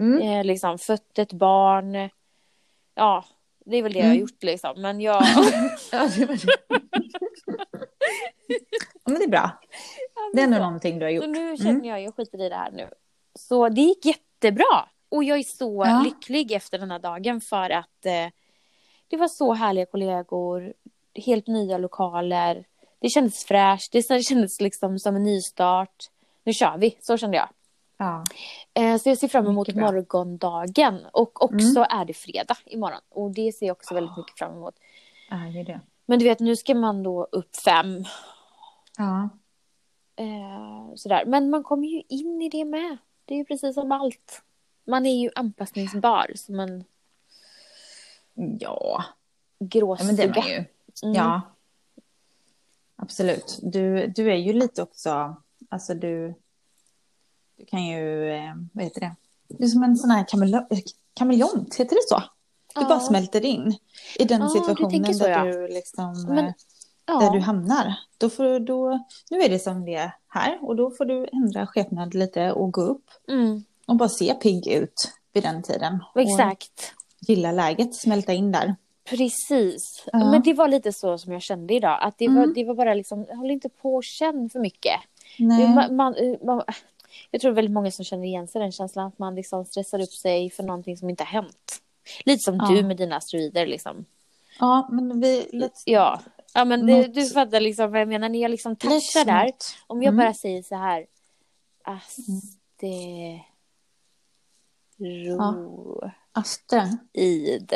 Mm. 0.00 0.22
Eh, 0.22 0.44
liksom 0.44 0.78
fött 0.78 1.18
ett 1.18 1.32
barn. 1.32 2.10
Ja, 2.94 3.24
det 3.64 3.76
är 3.76 3.82
väl 3.82 3.92
det 3.92 3.98
jag 3.98 4.06
har 4.06 4.10
Mm. 4.12 4.20
gjort 4.20 4.42
liksom. 4.42 4.80
Men 4.82 5.00
jag... 5.00 5.22
Ja, 5.92 6.08
det 6.16 6.26
var 6.26 6.34
det. 6.46 6.52
ja, 9.04 9.10
men 9.10 9.14
det 9.18 9.24
är 9.24 9.28
bra. 9.28 9.50
Det 10.32 10.40
är 10.40 10.44
ändå 10.44 10.58
någonting 10.58 10.98
du 10.98 11.04
har 11.04 11.10
Så 11.10 11.14
gjort. 11.16 11.26
nu 11.36 11.56
känner 11.56 11.70
Mm. 11.70 11.84
jag, 11.84 12.02
jag 12.02 12.14
skiter 12.16 12.40
i 12.40 12.48
det 12.48 12.54
här 12.56 12.70
nu. 12.70 12.88
Så 13.38 13.68
det 13.68 13.80
gick 13.80 14.04
jättebra. 14.06 14.88
Och 15.08 15.24
jag 15.24 15.38
är 15.38 15.42
så 15.42 15.82
Ja. 15.86 16.02
lycklig 16.04 16.52
efter 16.52 16.78
den 16.78 16.90
här 16.90 16.98
dagen 16.98 17.40
för 17.40 17.70
att 17.70 18.06
eh, 18.06 18.26
det 19.08 19.16
var 19.16 19.28
så 19.28 19.52
härliga 19.52 19.86
kollegor, 19.86 20.72
helt 21.14 21.46
nya 21.46 21.78
lokaler. 21.78 22.64
Det 23.00 23.08
kändes 23.08 23.44
fräscht, 23.44 23.92
det 23.92 24.02
kändes 24.22 24.60
liksom 24.60 24.98
som 24.98 25.16
en 25.16 25.22
nystart. 25.22 26.04
Nu 26.44 26.52
kör 26.52 26.78
vi, 26.78 26.98
så 27.00 27.16
kände 27.16 27.36
jag. 27.36 27.48
Ja. 27.96 28.24
Eh, 28.74 28.96
så 28.98 29.08
jag 29.08 29.18
ser 29.18 29.28
fram 29.28 29.46
emot 29.46 29.74
morgondagen. 29.74 31.06
Och 31.12 31.44
också 31.44 31.78
Mm. 31.80 32.00
är 32.00 32.04
det 32.04 32.14
fredag 32.14 32.56
imorgon. 32.64 33.00
Och 33.08 33.30
det 33.30 33.52
ser 33.52 33.66
jag 33.66 33.76
också 33.76 33.94
väldigt 33.94 34.16
mycket 34.16 34.38
fram 34.38 34.52
emot. 34.56 34.74
ja, 35.30 35.36
är 35.36 35.64
det. 35.64 35.80
Men 36.06 36.18
du 36.18 36.24
vet, 36.24 36.40
nu 36.40 36.56
ska 36.56 36.74
man 36.74 37.02
då 37.02 37.24
upp 37.32 37.56
fem. 37.56 38.04
Ja. 38.98 39.28
Eh, 40.16 40.94
sådär. 40.94 41.24
Men 41.26 41.50
man 41.50 41.62
kommer 41.62 41.88
ju 41.88 42.02
in 42.08 42.42
i 42.42 42.48
det 42.48 42.64
med. 42.64 42.96
Det 43.24 43.34
är 43.34 43.38
ju 43.38 43.44
precis 43.44 43.74
som 43.74 43.92
allt. 43.92 44.42
Man 44.86 45.06
är 45.06 45.14
ju 45.16 45.30
anpassningsbar 45.34 46.32
som 46.34 46.60
en 46.60 46.84
Ja. 48.34 48.44
ja, 48.60 49.04
gråstuga. 49.66 50.32
man 50.36 50.48
ju. 50.48 50.54
Mm. 51.02 51.14
Ja. 51.14 51.40
Absolut. 52.96 53.58
Du, 53.62 54.06
du 54.06 54.30
är 54.32 54.36
ju 54.36 54.52
lite 54.52 54.82
också, 54.82 55.36
alltså 55.68 55.94
du, 55.94 56.34
du 57.58 57.64
kan 57.64 57.84
ju, 57.86 58.30
eh, 58.30 58.54
vad 58.72 58.84
heter 58.84 59.00
det? 59.00 59.14
Du 59.48 59.64
är 59.64 59.68
som 59.68 59.82
en 59.82 59.96
sån 59.96 60.10
här 60.10 60.24
kamele- 60.24 60.66
kameleont, 61.14 61.74
heter 61.74 61.96
det 61.96 62.08
så? 62.08 62.22
Du 62.74 62.80
Ja. 62.82 62.88
bara 62.88 63.00
smälter 63.00 63.44
in 63.44 63.78
i 64.18 64.24
den 64.24 64.40
Ja, 64.40 64.46
du 64.46 64.50
situationen 64.52 64.90
tänker 64.90 65.12
så, 65.12 65.24
där 65.24 65.30
ja. 65.30 65.44
du 65.44 65.68
liksom, 65.68 66.24
Men, 66.28 66.38
eh, 66.44 66.52
ja. 67.06 67.18
där 67.20 67.30
du 67.30 67.40
hamnar. 67.40 67.94
Då 68.18 68.30
får 68.30 68.44
du, 68.44 68.58
då, 68.58 69.04
nu 69.30 69.38
är 69.40 69.48
det 69.48 69.58
som 69.58 69.84
det 69.84 69.94
är 69.94 70.10
här 70.28 70.58
och 70.62 70.76
då 70.76 70.90
får 70.90 71.04
du 71.04 71.26
ändra 71.32 71.66
skepnad 71.66 72.14
lite 72.14 72.52
och 72.52 72.72
gå 72.72 72.80
upp 72.80 73.10
Mm, 73.28 73.64
och 73.86 73.96
bara 73.96 74.08
se 74.08 74.34
pigg 74.34 74.68
ut 74.68 75.12
vid 75.32 75.42
den 75.42 75.62
tiden. 75.62 75.98
exakt. 76.14 76.92
Och 77.22 77.28
gilla 77.28 77.52
läget, 77.52 77.94
smälta 77.94 78.32
in 78.32 78.52
där. 78.52 78.76
Precis. 79.30 80.04
Ja. 80.12 80.18
Men 80.30 80.42
det 80.42 80.54
var 80.54 80.68
lite 80.68 80.92
så 80.92 81.18
som 81.18 81.32
jag 81.32 81.42
kände 81.42 81.74
idag. 81.74 81.98
Att 82.02 82.18
det, 82.18 82.28
var, 82.28 82.42
Mm. 82.42 82.54
det 82.54 82.64
var 82.64 82.74
bara 82.74 82.94
liksom, 82.94 83.26
håll 83.36 83.50
inte 83.50 83.68
på 83.68 83.94
och 83.94 84.04
känn 84.04 84.50
för 84.50 84.60
mycket. 84.60 85.00
Nej. 85.38 85.68
Man, 85.74 85.96
man, 85.96 86.14
man, 86.44 86.62
jag 87.30 87.40
tror 87.40 87.52
väldigt 87.52 87.72
många 87.72 87.90
som 87.90 88.04
känner 88.04 88.24
igen 88.24 88.48
sig 88.48 88.58
i 88.60 88.62
den 88.62 88.72
känslan 88.72 89.06
att 89.06 89.18
man 89.18 89.34
liksom 89.34 89.64
stressar 89.64 90.00
upp 90.02 90.12
sig 90.12 90.50
för 90.50 90.62
någonting 90.62 90.96
som 90.96 91.10
inte 91.10 91.24
har 91.24 91.28
hänt. 91.42 91.82
Lite 92.24 92.42
som 92.42 92.56
Ja. 92.56 92.68
du 92.70 92.82
med 92.82 92.96
dina 92.96 93.16
asteroider 93.16 93.66
liksom. 93.66 94.04
Ja, 94.60 94.88
men 94.92 95.20
vi... 95.20 95.48
Let's, 95.52 95.82
Ja, 95.84 96.20
ja 96.54 96.64
men 96.64 96.86
det, 96.86 97.06
du 97.06 97.26
fattar 97.26 97.60
liksom 97.60 97.90
vad 97.90 98.00
jag 98.00 98.08
menar. 98.08 98.28
När 98.28 98.38
jag 98.42 98.50
liksom 98.50 98.76
touchar 98.76 99.24
där. 99.24 99.52
Om 99.86 100.02
jag 100.02 100.12
Mm. 100.12 100.24
bara 100.26 100.34
säger 100.34 100.62
så 100.62 100.74
här. 100.74 101.06
Asteroid. 101.84 103.40
Astrid. 106.32 107.72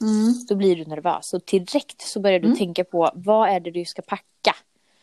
Mm. 0.00 0.32
Då 0.48 0.54
blir 0.54 0.76
du 0.76 0.84
nervös. 0.84 1.34
Och 1.34 1.40
direkt 1.46 2.02
så 2.02 2.20
börjar 2.20 2.38
du 2.40 2.46
Mm. 2.46 2.58
tänka 2.58 2.84
på 2.84 3.10
vad 3.14 3.48
är 3.48 3.60
det 3.60 3.70
du 3.70 3.84
ska 3.84 4.02
packa. 4.02 4.54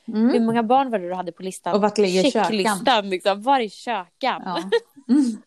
Mm. 0.08 0.30
Hur 0.30 0.39
många 0.39 0.63
barn 0.63 0.89
var 0.92 1.00
det 1.00 1.08
du 1.08 1.13
hade 1.13 1.32
på 1.32 1.44
listan? 1.44 1.76
Och 1.76 1.82
vart 1.82 1.98
ligger 1.98 2.32
kökan? 2.32 3.10
Liksom. 3.10 3.42
Var 3.42 3.60
är 3.60 3.70
kökan? 3.70 4.42
Ja. 4.46 4.58
Mm. 5.10 5.42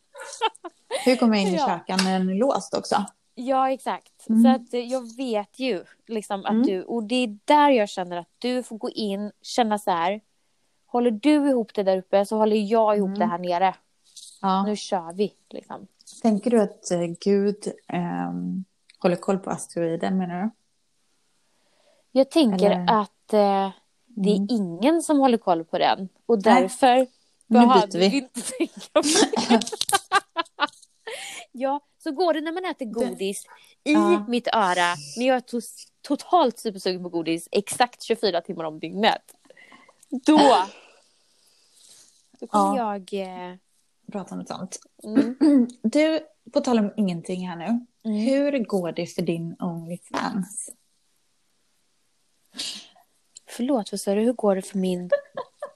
Hur 1.05 1.17
kommer 1.17 1.37
jag 1.37 1.43
in 1.47 1.55
i 1.55 1.57
Ja. 1.57 1.67
kökan 1.67 1.99
när 2.05 2.19
den 2.19 2.29
är 2.29 2.35
låst 2.35 2.75
också? 2.75 3.05
Ja, 3.35 3.71
exakt. 3.71 4.29
Mm. 4.29 4.43
Så 4.43 4.49
att 4.49 4.75
eh, 4.75 4.81
jag 4.81 5.17
vet 5.17 5.59
ju 5.59 5.85
liksom 6.07 6.41
att 6.45 6.51
Mm. 6.51 6.63
du, 6.67 6.83
och 6.83 7.05
det 7.05 7.15
är 7.15 7.39
där 7.45 7.71
jag 7.71 7.89
känner 7.89 8.17
att 8.17 8.29
du 8.39 8.63
får 8.63 8.77
gå 8.79 8.91
in, 8.91 9.33
känna 9.43 9.79
så 9.79 9.91
här. 9.91 10.21
Håller 10.87 11.11
du 11.11 11.31
ihop 11.49 11.75
det 11.75 11.83
där 11.83 11.99
uppe 11.99 12.27
så 12.27 12.37
håller 12.37 12.57
jag 12.57 12.97
ihop 12.97 13.09
Mm. 13.09 13.19
det 13.19 13.27
här 13.27 13.39
nere. 13.39 13.75
Ja. 14.43 14.63
Nu 14.67 14.77
kör 14.77 15.13
vi 15.13 15.33
liksom. 15.51 15.87
Tänker 16.23 16.51
du 16.51 16.61
att 16.63 16.91
eh, 16.91 17.01
Gud 17.21 17.57
ehm, 17.89 18.65
håller 18.99 19.17
koll 19.17 19.39
på 19.39 19.51
asteroiden 19.51 20.19
menar 20.19 20.43
du? 20.43 20.51
Jag 22.13 22.31
tänker 22.31 22.71
Eller- 22.71 23.01
att 23.01 23.33
eh, 23.33 23.71
det 24.17 24.31
är 24.31 24.37
Mm. 24.37 24.47
ingen 24.51 25.03
som 25.03 25.19
håller 25.19 25.39
koll 25.39 25.65
på 25.65 25.79
den 25.79 26.09
och 26.27 26.43
därför 26.43 27.07
behöver 27.47 27.87
vi. 27.99 28.09
vi 28.09 28.17
inte 28.17 28.41
tänka 28.43 28.91
på 28.93 29.03
det. 29.49 29.61
Ja, 31.53 31.81
så 32.03 32.11
går 32.13 32.35
det 32.35 32.41
när 32.41 32.53
man 32.53 32.65
äter 32.65 32.87
godis 32.87 33.45
i 33.85 33.93
Ja. 33.93 34.25
mitt 34.29 34.49
öra 34.53 34.95
när 35.17 35.27
jag 35.27 35.37
är 35.37 35.41
tos- 35.41 35.87
totalt 36.03 36.59
supersugen 36.59 37.03
på 37.03 37.09
godis 37.09 37.49
exakt 37.53 38.03
24 38.03 38.41
timmar 38.41 38.65
om 38.65 38.79
dygnet. 38.81 39.23
Då, 40.09 40.57
då 42.41 42.47
kommer 42.47 42.77
jag... 42.77 43.13
Eh, 43.13 43.57
Prata 44.13 44.35
om 44.35 44.39
något 44.39 44.49
sånt. 44.49 44.79
mm, 45.05 45.37
Du, 45.83 46.21
på 46.53 46.61
tal 46.61 46.79
om 46.79 46.93
ingenting 46.97 47.49
här 47.49 47.57
nu. 47.57 47.65
mm. 47.65 47.87
Hur 48.19 48.59
går 48.65 48.93
det 48.93 49.07
för 49.07 49.23
din 49.23 49.57
Onlyfans? 49.61 50.71
Förlåt, 53.57 53.93
vad 53.93 54.01
sa 54.01 54.15
du? 54.15 54.21
Hur 54.21 54.33
går 54.33 54.57
det 54.57 54.63
för 54.63 54.79
min... 54.79 55.11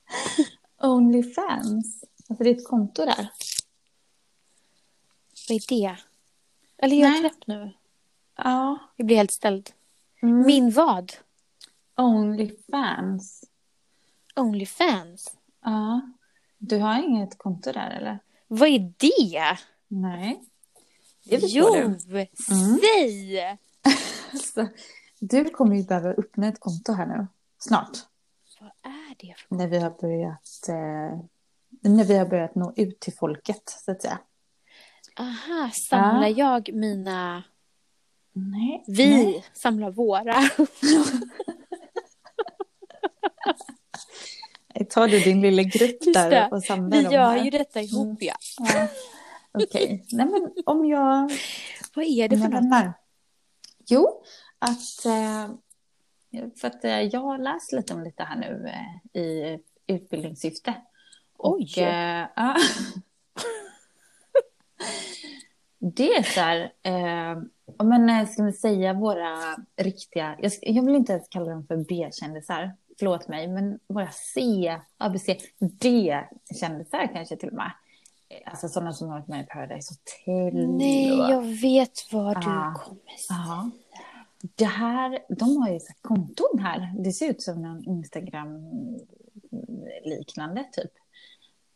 Onlyfans? 0.83 2.05
Alltså 2.29 2.45
ditt 2.45 2.69
konto 2.69 3.05
där. 3.05 3.29
Vad 5.49 5.57
är 5.57 5.69
det? 5.69 5.97
Eller 6.79 6.97
jag 6.97 7.17
är 7.17 7.21
knäpp 7.21 7.47
nu. 7.47 7.73
Ja. 8.37 8.79
Jag 8.97 9.07
blir 9.07 9.17
helt 9.17 9.31
ställd. 9.31 9.71
Mm. 10.23 10.47
Min 10.47 10.71
vad? 10.71 11.13
Onlyfans. 11.97 13.45
Onlyfans? 14.37 15.35
Ja. 15.65 16.01
Du 16.59 16.79
har 16.79 17.03
inget 17.03 17.39
konto 17.39 17.73
där 17.73 17.91
eller? 17.91 18.19
Vad 18.47 18.69
är 18.69 18.93
det? 18.97 19.59
Nej. 19.89 20.43
Det 21.25 21.43
Jo, 21.43 21.75
du. 21.75 21.81
Mm. 21.81 22.79
säg! 22.81 23.59
Alltså, 24.33 24.69
du 25.19 25.45
kommer 25.45 25.77
ju 25.77 25.83
behöva 25.83 26.09
öppna 26.11 26.49
ett 26.49 26.61
konto 26.61 26.93
här 26.93 27.07
nu. 27.07 27.27
Snart. 27.61 27.99
Vad 28.61 28.71
är 28.93 29.15
det 29.19 29.35
för... 29.39 29.55
När 29.57 29.67
vi 29.69 29.79
har 29.79 29.91
börjat, 29.91 30.69
eh, 30.69 31.21
när 31.81 32.05
vi 32.05 32.17
har 32.17 32.27
börjat 32.27 32.55
nå 32.55 32.73
ut 32.77 33.01
till 33.01 33.13
folket 33.13 33.63
så 33.85 33.91
att 33.91 34.03
säga. 34.03 34.19
Aha, 35.17 35.71
samlar 35.89 36.29
jag 36.39 36.71
mina... 36.75 37.43
Nej. 38.33 38.85
Vi 38.87 39.25
Nej. 39.25 39.45
samlar 39.53 39.91
våra. 39.91 40.35
Tar 44.91 45.09
du 45.09 45.21
din 45.21 45.41
lilla 45.41 45.63
grupp 45.63 46.15
där 46.15 46.53
och 46.53 46.63
samlar 46.63 46.97
Vi 46.97 47.03
dem 47.03 47.13
gör 47.13 47.31
här? 47.31 47.45
ju 47.45 47.51
detta 47.51 47.81
ihop, 47.81 48.19
ja. 48.23 48.35
Ja. 48.59 48.89
Okej. 49.53 50.07
Nej 50.13 50.27
men 50.27 50.53
om 50.67 50.85
jag... 50.85 51.31
Vad 51.95 52.05
är 52.05 52.29
det 52.29 52.39
för 52.39 52.49
något? 52.49 52.95
Jo, 53.89 54.23
att... 54.59 55.07
Eh, 55.07 55.51
för 56.61 56.69
att 56.69 56.85
eh, 56.85 57.01
jag 57.01 57.21
har 57.21 57.39
läst 57.39 57.73
lite 57.73 57.95
om 57.95 58.03
lite 58.05 58.23
här 58.23 58.37
nu 58.37 58.69
eh, 58.69 59.23
i 59.23 59.59
utbildningssyfte. 59.87 60.75
Oj. 61.39 61.73
Och, 61.77 61.79
eh, 61.79 62.27
ja. 62.37 62.57
Det 65.79 66.09
är 66.15 66.23
så 66.23 66.41
här, 66.41 66.73
ja, 67.79 67.85
men 67.85 68.27
ska 68.27 68.43
vi 68.43 68.53
säga 68.53 68.93
våra 68.93 69.57
riktiga, 69.77 70.37
jag, 70.43 70.53
jag 70.63 70.85
vill 70.87 70.95
inte 70.95 71.13
ens 71.13 71.29
kalla 71.29 71.51
dem 71.51 71.67
för 71.67 71.77
B-kändisar, 71.77 72.73
förlåt 72.99 73.29
mig, 73.29 73.49
men 73.49 73.79
våra 73.87 74.11
C, 74.11 74.41
ABC, 74.99 75.27
D-kändisar 75.59 77.11
kanske 77.13 77.37
till 77.37 77.49
och 77.49 77.55
med. 77.55 77.73
Alltså 78.47 78.69
sådana 78.69 78.93
som 78.93 79.09
har 79.09 79.19
varit 79.19 79.29
med 79.29 79.45
i 79.45 79.47
Paradise 79.47 79.95
Hotel. 79.95 80.67
Nej, 80.69 81.09
jag 81.09 81.43
vet 81.43 82.13
vad 82.13 82.37
du 82.41 82.49
Ah. 82.51 82.75
kommer 82.75 83.17
säga. 83.19 83.71
Det 84.43 84.65
här, 84.65 85.19
de 85.29 85.57
har 85.57 85.69
ju 85.71 85.81
så 85.81 85.87
här 85.89 85.97
konton 86.03 86.59
här. 86.59 86.95
Det 87.05 87.13
ser 87.13 87.31
ut 87.31 87.43
som 87.43 87.63
någon 87.63 87.85
Instagram-liknande 87.85 90.65
typ. 90.73 90.93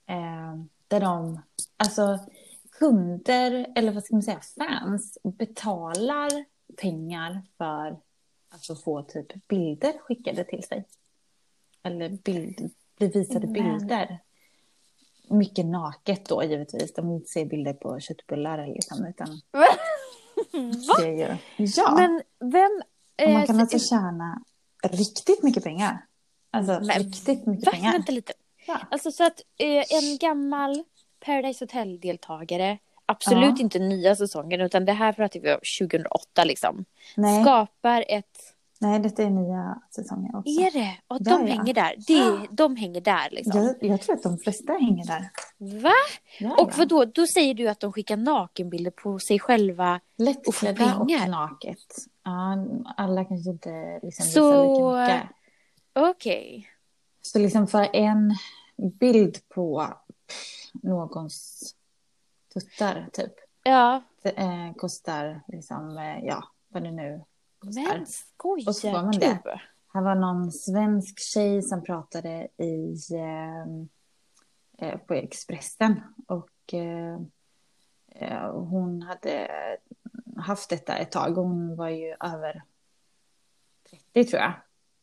Eh, 0.07 0.57
där 0.89 1.01
de, 1.01 1.41
alltså 1.77 2.19
kunder, 2.79 3.67
eller 3.77 3.93
vad 3.93 4.05
ska 4.05 4.15
man 4.15 4.23
säga, 4.23 4.41
fans 4.59 5.19
betalar 5.23 6.31
pengar 6.77 7.43
för 7.59 7.99
att 8.51 8.67
få- 8.85 9.03
typ 9.03 9.49
bilder 9.49 9.93
skickade 9.99 10.45
till 10.45 10.63
sig. 10.63 10.85
Eller 11.83 12.09
bild, 12.09 12.71
bli 12.99 13.09
visade 13.09 13.47
Men- 13.47 13.53
bilder. 13.53 14.19
Mycket 15.31 15.67
naket 15.67 16.29
då 16.29 16.43
givetvis. 16.45 16.95
De 16.95 17.07
vill 17.09 17.15
inte 17.17 17.29
se 17.29 17.45
bilder 17.45 17.73
på 17.73 18.01
köttbullar 18.01 18.67
liksom, 18.67 19.07
utan 19.07 19.29
Va? 20.89 20.95
det 20.99 21.07
är 21.09 21.29
ju... 21.29 21.37
Ja, 21.77 21.95
Men 21.97 22.23
vem... 22.53 22.83
och 23.23 23.33
man 23.33 23.41
eh, 23.43 23.47
kan 23.47 23.55
så- 23.57 23.61
alltså 23.61 23.79
tjäna 23.95 24.43
riktigt 24.91 25.43
mycket 25.43 25.65
pengar. 25.65 26.05
Alltså 26.51 26.73
Men 26.73 26.89
riktigt 26.99 27.47
mycket 27.47 27.67
Va? 27.67 27.73
pengar. 27.73 27.93
Vänta 27.93 28.13
lite. 28.13 28.33
Ja. 28.67 28.79
Alltså 28.91 29.11
så 29.13 29.25
att 29.27 29.41
eh, 29.59 29.69
en 29.97 30.19
gammal 30.21 30.85
Paradise 31.25 31.65
Hotel-deltagare, 31.65 32.79
absolut 33.07 33.59
Ja. 33.59 33.63
inte 33.63 33.79
nya 33.79 34.17
säsongen, 34.17 34.61
utan 34.61 34.85
det 34.85 34.93
här 34.93 35.13
pratar 35.13 35.41
vi 35.41 35.53
om 35.53 35.59
2008 35.81 36.45
liksom, 36.45 36.85
Nej, 37.17 37.43
skapar 37.45 38.05
ett... 38.09 38.54
nej, 38.81 38.99
detta 39.01 39.23
är 39.23 39.31
nya 39.31 39.83
säsonger 39.95 40.37
också. 40.37 40.51
Är 40.61 40.71
det? 40.71 40.97
Och 41.09 41.17
Ja, 41.21 41.39
de 41.39 41.47
ja. 41.49 41.55
hänger 41.55 41.75
där. 41.75 41.95
Det, 42.07 42.47
de 42.51 42.77
hänger 42.77 43.01
där 43.01 43.29
liksom. 43.31 43.63
Jag, 43.63 43.77
jag 43.81 44.01
tror 44.03 44.17
att 44.17 44.23
de 44.23 44.39
flesta 44.39 44.73
hänger 44.73 45.07
där. 45.07 45.31
Va? 45.81 45.93
Ja, 46.41 46.57
Och 46.63 46.79
vad 46.79 46.89
då? 46.89 47.05
Då 47.05 47.27
säger 47.27 47.55
du 47.55 47.69
att 47.69 47.81
de 47.81 47.93
skickar 47.93 48.17
nakenbilder 48.17 48.91
på 48.91 49.19
sig 49.19 49.39
själva. 49.39 49.95
och 50.19 50.25
Lättklädda 50.25 50.97
och 50.99 51.09
pengar. 51.09 51.29
naket. 51.29 51.79
Ja, 52.25 52.57
alla 52.97 53.25
kanske 53.25 53.51
inte 53.51 54.01
liksom 54.03 54.25
Så- 54.27 54.51
visar 54.51 55.03
lika 55.03 55.15
mycket. 55.15 55.31
Okej. 56.11 56.69
Så 57.23 57.39
liksom 57.39 57.67
för 57.67 57.89
en 57.97 58.35
bild 59.01 59.49
på 59.49 59.87
någons 60.83 61.75
tuttar 62.55 63.09
typ. 63.13 63.33
Ja. 63.63 64.03
Det 64.23 64.31
eh, 64.31 64.73
kostar 64.77 65.41
liksom, 65.49 65.99
eh, 65.99 66.25
ja, 66.25 66.45
vad 66.69 66.83
det 66.83 66.91
nu 66.91 67.25
Men 67.65 68.03
Och 68.03 68.09
så 68.09 68.73
skojar 68.73 68.95
får 68.95 69.03
man 69.03 69.11
du? 69.11 69.19
det. 69.19 69.61
Här 69.93 70.03
var 70.03 70.15
någon 70.15 70.53
svensk 70.53 71.19
tjej 71.21 71.63
som 71.63 71.83
pratade 71.85 72.49
i, 72.59 72.97
eh, 73.15 74.89
eh, 74.89 74.99
på 74.99 75.15
Expressen. 75.15 76.01
Och 76.29 76.75
eh, 76.75 77.19
eh, 78.09 78.51
hon 78.53 79.03
hade 79.03 79.51
haft 80.37 80.71
detta 80.71 80.97
ett 80.97 81.13
tag. 81.13 81.31
Hon 81.35 81.77
var 81.77 81.89
ju 81.89 82.17
över 82.21 82.63
30 84.15 84.25
tror 84.31 84.43
jag. 84.43 84.53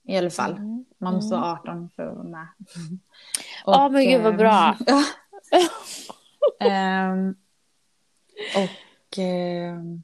I 0.03 0.17
alla 0.17 0.29
fall. 0.29 0.51
Mm. 0.51 0.85
Man 0.97 1.13
måste 1.13 1.35
Mm. 1.35 1.41
vara 1.41 1.53
18 1.59 1.89
för 1.95 2.07
att 2.07 2.15
vara 2.15 2.27
med. 2.27 2.47
Ja, 3.65 3.89
men 3.89 4.03
gud, 4.05 4.21
vad 4.23 4.37
bra. 4.37 4.77
Ehm, 6.59 7.35
och 8.55 9.17
ehm, 9.17 10.03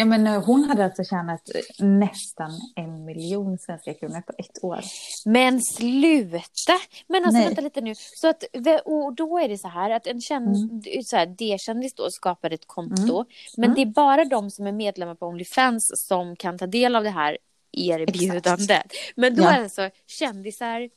ja, 0.00 0.04
men, 0.04 0.26
eh, 0.26 0.44
hon 0.44 0.64
hade 0.64 0.84
alltså 0.84 1.04
tjänat 1.04 1.42
nästan 1.78 2.50
en 2.76 3.04
miljon 3.04 3.58
svenska 3.58 3.94
kronor 3.94 4.20
på 4.20 4.32
ett 4.38 4.64
år. 4.64 4.80
Men 5.24 5.62
sluta! 5.62 6.72
Men 7.08 7.24
alltså 7.24 7.38
Nej. 7.38 7.46
vänta 7.46 7.60
lite 7.60 7.80
nu. 7.80 7.92
Så 7.96 8.28
att, 8.28 8.44
och 8.84 9.14
då 9.14 9.38
är 9.38 9.48
det 9.48 9.58
så 9.58 9.68
här 9.68 9.90
att 9.90 10.06
en 10.06 10.20
känd, 10.20 10.56
Mm. 10.56 11.02
så 11.04 11.16
här, 11.16 11.26
D-kändis 11.26 11.94
då 11.94 12.10
skapar 12.10 12.50
ett 12.50 12.66
konto. 12.66 13.14
Mm. 13.14 13.26
Men 13.56 13.64
Mm. 13.64 13.74
det 13.74 13.82
är 13.82 13.86
bara 13.86 14.24
de 14.24 14.50
som 14.50 14.66
är 14.66 14.72
medlemmar 14.72 15.14
på 15.14 15.26
Onlyfans 15.26 15.92
som 16.08 16.36
kan 16.36 16.58
ta 16.58 16.66
del 16.66 16.96
av 16.96 17.04
det 17.04 17.10
här 17.10 17.38
erbjudandet. 17.72 18.92
Men 19.16 19.36
då 19.36 19.42
Ja. 19.42 19.50
är 19.52 19.62
alltså 19.62 19.90
kändisar 20.06 20.88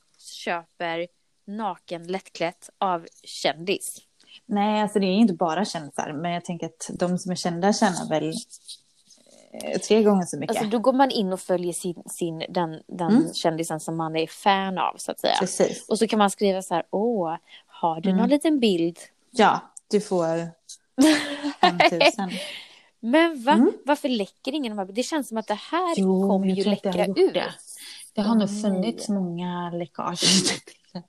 köper 0.43 1.07
naken 1.47 2.03
lättklätt 2.07 2.69
av 2.77 3.05
kändis. 3.23 3.97
Nej, 4.45 4.81
alltså 4.81 4.99
det 4.99 5.05
är 5.05 5.15
inte 5.17 5.33
bara 5.33 5.65
kändisar, 5.65 6.13
men 6.13 6.31
jag 6.31 6.45
tänker 6.45 6.65
att 6.65 6.89
de 6.99 7.17
som 7.17 7.31
är 7.31 7.35
kända 7.35 7.73
tjänar 7.73 8.09
väl 8.09 8.29
eh, 8.29 8.33
tre 9.87 10.03
gånger 10.03 10.25
så 10.25 10.37
mycket. 10.37 10.57
Alltså 10.57 10.69
då 10.71 10.79
går 10.79 10.93
man 10.93 11.11
in 11.11 11.33
och 11.33 11.39
följer 11.39 11.73
sin, 11.73 12.03
sin, 12.05 12.43
den, 12.49 12.81
den 12.87 13.11
Mm. 13.11 13.33
kändisen 13.33 13.79
som 13.79 13.97
man 13.97 14.15
är 14.15 14.27
fan 14.27 14.77
av 14.77 14.95
så 14.97 15.11
att 15.11 15.19
säga. 15.19 15.35
Precis. 15.39 15.89
Och 15.89 15.99
så 15.99 16.07
kan 16.07 16.19
man 16.19 16.29
skriva 16.29 16.61
så 16.61 16.73
här, 16.73 16.83
åh, 16.91 17.35
har 17.67 18.01
du 18.01 18.09
Mm. 18.09 18.21
någon 18.21 18.29
liten 18.29 18.59
bild? 18.59 18.99
Ja, 19.31 19.59
du 19.91 20.01
får 20.01 20.37
5 21.61 21.77
000. 22.19 22.29
Men 22.99 23.43
va? 23.43 23.51
Mm. 23.51 23.71
Varför 23.85 24.09
läcker 24.09 24.51
ingen 24.53 24.75
de 24.75 24.79
här? 24.79 24.85
Det 24.93 25.03
känns 25.03 25.27
som 25.27 25.37
att 25.37 25.47
det 25.47 25.59
här 25.71 25.93
Jo, 25.97 26.29
kommer 26.29 26.47
ju 26.47 26.63
läcka 26.63 27.05
ut. 27.05 27.33
det. 27.33 27.53
Det 28.13 28.21
har 28.21 28.31
Åh, 28.35 28.39
nog 28.39 28.61
funnits 28.61 29.09
många 29.09 29.69
läckage. 29.69 30.23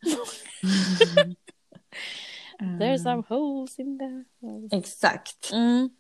Mm. 2.61 2.78
There's 2.80 3.02
some 3.02 3.22
holes 3.28 3.78
in 3.78 3.98
the... 3.98 4.76
Exakt. 4.76 5.50
Mm. 5.52 5.90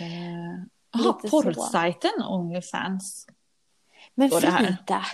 Eh, 0.00 0.62
Jaha, 1.04 1.12
porrsajten 1.12 2.22
Onlyfans. 2.28 3.26
Men. 4.14 4.30
Frida, 4.30 5.04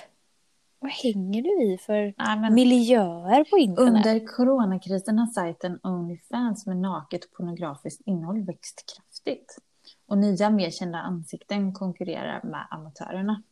vad 0.79 0.91
hänger 0.91 1.43
du 1.43 1.73
i 1.73 1.79
för 1.79 2.15
Nej, 2.19 2.51
miljöer 2.51 3.45
på 3.45 3.59
internet? 3.59 4.07
under 4.07 4.27
coronakrisen 4.27 5.19
har 5.19 5.27
sajten 5.27 5.81
Onlyfans 5.83 6.67
med 6.67 6.77
naket 6.77 7.33
pornografiskt 7.33 8.01
innehåll 8.07 8.41
växt 8.43 8.95
kraftigt. 8.97 9.59
Och 10.07 10.19
nya 10.19 10.51
mer 10.51 10.71
kända 10.71 10.99
ansikten 10.99 11.73
konkurrerar 11.73 12.43
med 12.43 12.67
amatörerna. 12.71 13.43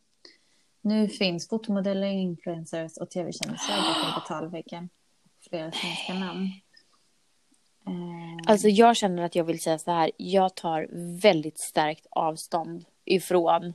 Nu 0.81 1.07
finns 1.07 1.47
fotomodeller, 1.49 2.07
influencers 2.07 2.97
och 2.97 3.09
tv-kändisar 3.09 3.77
bakom 3.77 4.21
betalväggen. 4.21 4.89
Flera 5.49 5.71
svenska 5.71 6.13
namn. 6.13 6.49
Alltså 8.47 8.67
jag 8.67 8.97
känner 8.97 9.23
att 9.23 9.35
jag 9.35 9.43
vill 9.43 9.61
säga 9.61 9.79
så 9.79 9.91
här. 9.91 10.11
Jag 10.17 10.55
tar 10.55 10.87
väldigt 11.21 11.59
starkt 11.59 12.05
avstånd 12.09 12.85
ifrån 13.05 13.73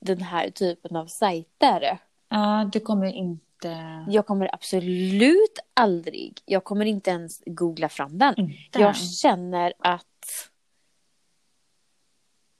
den 0.00 0.22
här 0.22 0.50
typen 0.50 0.96
av 0.96 1.06
sajter. 1.06 1.98
Ja, 2.28 2.70
du 2.72 2.80
kommer 2.80 3.12
inte... 3.12 4.04
Jag 4.08 4.26
kommer 4.26 4.54
absolut 4.54 5.58
aldrig, 5.74 6.40
jag 6.44 6.64
kommer 6.64 6.84
inte 6.84 7.10
ens 7.10 7.42
googla 7.46 7.88
fram 7.88 8.18
den. 8.18 8.34
Inte. 8.38 8.80
Jag 8.80 8.96
känner 8.96 9.72
att 9.78 10.04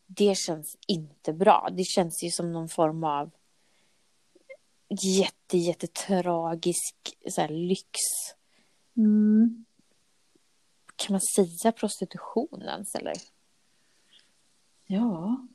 det 0.06 0.38
känns 0.38 0.76
inte 0.86 1.32
bra. 1.32 1.68
Det 1.72 1.84
känns 1.84 2.22
ju 2.24 2.30
som 2.30 2.52
någon 2.52 2.68
form 2.68 3.04
av 3.04 3.30
jätte, 5.02 5.58
jättetragisk 5.58 6.96
så 7.28 7.40
här, 7.40 7.48
lyx. 7.48 7.90
Mm. 8.96 9.64
Kan 10.98 11.12
man 11.12 11.20
säga 11.20 11.72
prostitution 11.72 12.62
ens 12.62 12.94
eller? 12.94 13.14
Ja. 14.86 15.46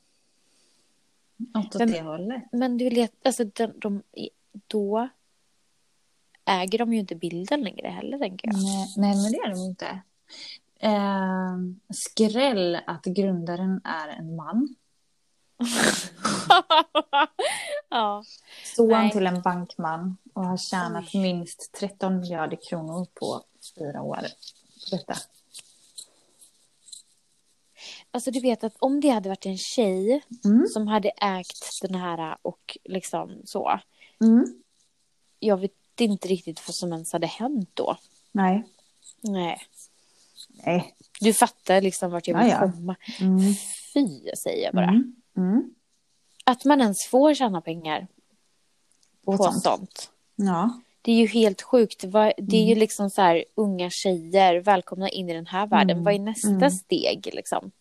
Något 1.37 1.75
åt 1.75 1.79
Men- 1.79 1.91
det 1.91 2.01
hållet. 2.01 2.43
Men 2.51 2.77
du 2.77 2.89
vet, 2.89 3.25
alltså 3.25 3.43
de, 3.43 3.67
de, 3.79 4.03
då 4.67 5.09
äger 6.45 6.77
de 6.79 6.93
ju 6.93 6.99
inte 6.99 7.15
bilden 7.15 7.61
längre 7.61 7.87
heller 7.87 8.17
tänker 8.17 8.47
jag. 8.47 8.55
Nej, 8.55 8.93
nej, 8.97 9.15
men 9.15 9.31
det 9.31 9.37
är 9.37 9.49
de 9.49 9.59
inte. 9.59 10.01
Eh, 10.79 11.57
skräll 11.93 12.75
att 12.87 13.03
grundaren 13.05 13.81
är 13.83 14.07
en 14.07 14.35
man. 14.35 14.75
ja. 17.89 18.23
Son 18.75 19.09
till 19.11 19.27
en 19.27 19.41
bankman 19.41 20.17
och 20.33 20.45
har 20.45 20.57
tjänat 20.57 21.05
Oj. 21.13 21.21
minst 21.21 21.73
13 21.79 22.19
miljarder 22.19 22.57
kronor 22.69 23.07
på 23.13 23.41
fyra 23.77 24.01
år. 24.01 24.19
På 24.89 24.95
Detta. 24.95 25.15
Alltså 28.11 28.31
du 28.31 28.39
vet 28.39 28.63
att 28.63 28.75
om 28.79 28.99
det 29.01 29.09
hade 29.09 29.29
varit 29.29 29.45
en 29.45 29.57
tjej 29.57 30.21
Mm. 30.45 30.67
som 30.67 30.87
hade 30.87 31.09
ägt 31.09 31.79
den 31.81 31.95
här 31.95 32.37
och 32.41 32.77
liksom 32.83 33.41
så. 33.45 33.79
Mm. 34.21 34.63
Jag 35.39 35.57
vet 35.57 35.71
inte 35.99 36.27
riktigt 36.27 36.67
vad 36.67 36.75
som 36.75 36.93
ens 36.93 37.13
hade 37.13 37.27
hänt 37.27 37.69
då. 37.73 37.97
Nej. 38.31 38.63
Nej. 39.21 39.61
Nej. 40.49 40.95
Du 41.19 41.33
fattar 41.33 41.81
liksom 41.81 42.11
vart 42.11 42.27
jag 42.27 42.39
vill 42.39 42.47
Ja, 42.47 42.65
ja. 42.65 42.71
komma. 42.71 42.95
Mm. 43.21 43.53
Fy 43.93 44.29
säger 44.37 44.63
jag 44.65 44.73
bara. 44.73 44.89
Mm. 44.89 45.15
Mm. 45.37 45.73
Att 46.45 46.65
man 46.65 46.81
ens 46.81 47.07
får 47.07 47.33
tjäna 47.33 47.61
pengar 47.61 48.07
Och 49.25 49.37
på 49.37 49.43
sånt. 49.43 49.63
sånt. 49.63 50.09
Ja. 50.35 50.79
Det 51.05 51.11
är 51.11 51.15
ju 51.15 51.27
helt 51.27 51.61
sjukt. 51.61 52.01
Det 52.01 52.17
är 52.17 52.33
Mm. 52.39 52.67
ju 52.69 52.75
liksom 52.75 53.09
så 53.09 53.21
här 53.21 53.45
unga 53.55 53.89
tjejer, 53.89 54.55
välkomna 54.55 55.09
in 55.09 55.29
i 55.29 55.33
den 55.33 55.47
här 55.47 55.67
världen. 55.67 55.89
Mm. 55.97 56.03
Vad 56.03 56.13
är 56.13 56.19
nästa 56.19 56.47
Mm. 56.49 56.71
steg 56.71 57.29
liksom? 57.33 57.71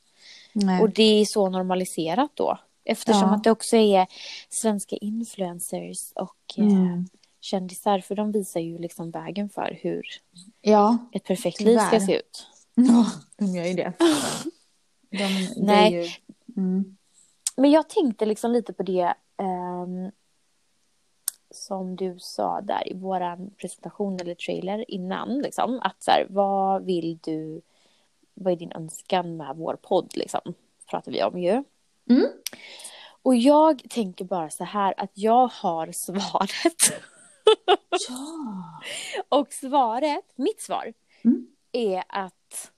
Nej. 0.52 0.82
Och 0.82 0.90
det 0.90 1.20
är 1.20 1.24
så 1.24 1.48
normaliserat 1.50 2.30
då. 2.34 2.58
Eftersom 2.84 3.22
Ja. 3.28 3.34
att 3.34 3.44
det 3.44 3.50
också 3.50 3.76
är 3.76 4.06
svenska 4.48 4.96
influencers 4.96 6.12
och 6.14 6.36
eh, 6.58 6.64
Mm. 6.64 7.08
kändisar. 7.40 8.00
För 8.00 8.14
de 8.14 8.32
visar 8.32 8.60
ju 8.60 8.78
liksom 8.78 9.10
vägen 9.10 9.48
för 9.48 9.78
hur 9.82 10.02
Ja. 10.60 10.98
ett 11.12 11.24
perfekt 11.24 11.60
liv 11.60 11.78
ska 11.78 11.90
Tyvärr. 11.90 12.06
se 12.06 12.16
ut. 12.16 12.46
ja, 12.74 13.06
de 13.38 13.46
gör 13.46 13.64
ju 13.64 13.74
det. 13.74 13.92
De, 15.10 15.48
Nej. 15.56 15.92
Ju... 15.94 16.08
mm. 16.62 16.96
Men 17.56 17.70
jag 17.70 17.88
tänkte 17.88 18.26
liksom 18.26 18.52
lite 18.52 18.72
på 18.72 18.82
det 18.82 19.14
ehm, 19.36 20.10
som 21.52 21.96
du 21.96 22.18
sa 22.18 22.60
där 22.60 22.88
i 22.92 22.94
våran 22.94 23.50
presentation 23.50 24.20
eller 24.20 24.34
trailer 24.34 24.90
innan. 24.90 25.38
Liksom, 25.38 25.80
att 25.82 26.02
så 26.02 26.10
här, 26.10 26.26
vad 26.30 26.84
vill 26.84 27.18
du, 27.22 27.60
vad 28.34 28.52
är 28.52 28.56
din 28.56 28.72
önskan 28.72 29.36
med 29.36 29.56
vår 29.56 29.78
podd 29.82 30.16
liksom? 30.16 30.54
Pratar 30.90 31.12
vi 31.12 31.22
om 31.22 31.38
ju. 31.38 31.64
Mm. 32.10 32.26
Och 33.22 33.36
jag 33.36 33.82
tänker 33.90 34.24
bara 34.24 34.50
så 34.50 34.64
här 34.64 34.94
att 34.96 35.10
jag 35.14 35.48
har 35.48 35.92
svaret. 35.92 36.92
Ja. 38.08 38.80
Och 39.28 39.52
svaret, 39.52 40.24
mitt 40.36 40.60
svar, 40.60 40.92
Mm. 41.24 41.46
är 41.72 42.04
att 42.08 42.72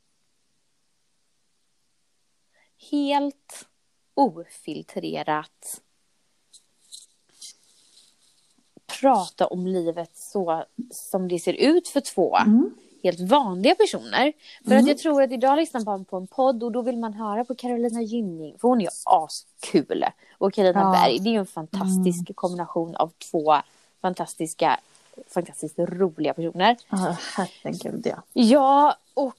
helt 2.90 3.68
ofiltrerat 4.14 5.82
prata 9.00 9.46
om 9.46 9.66
livet 9.66 10.10
så 10.14 10.64
som 10.90 11.28
det 11.28 11.38
ser 11.38 11.52
ut 11.52 11.88
för 11.88 12.00
två 12.00 12.36
Mm. 12.36 12.70
helt 13.02 13.20
vanliga 13.20 13.74
personer. 13.74 14.32
För 14.64 14.70
Mm. 14.70 14.82
att 14.84 14.88
jag 14.88 14.98
tror 14.98 15.22
att 15.22 15.32
idag 15.32 15.56
lyssnar 15.56 15.84
man 15.84 16.04
på 16.04 16.16
en 16.16 16.26
podd 16.26 16.62
och 16.62 16.72
då 16.72 16.82
vill 16.82 16.96
man 16.98 17.12
höra 17.14 17.44
på 17.44 17.54
Carolina 17.54 18.02
Gynning. 18.02 18.56
För 18.60 18.68
hon 18.68 18.78
är 18.80 18.84
ju 18.84 18.90
askul. 19.04 20.04
Och 20.38 20.52
Carina 20.54 20.80
Ja. 20.80 20.90
Berg. 20.92 21.18
Det 21.18 21.30
är 21.34 21.38
en 21.38 21.46
fantastisk 21.46 22.34
kombination 22.36 22.96
av 22.96 23.10
två 23.30 23.54
fantastiska, 24.00 24.80
fantastiskt 25.28 25.74
roliga 25.78 26.34
personer. 26.34 26.76
Ja, 26.90 27.16
herregud 27.36 28.06
ja. 28.06 28.22
Ja, 28.32 28.96
och 29.14 29.38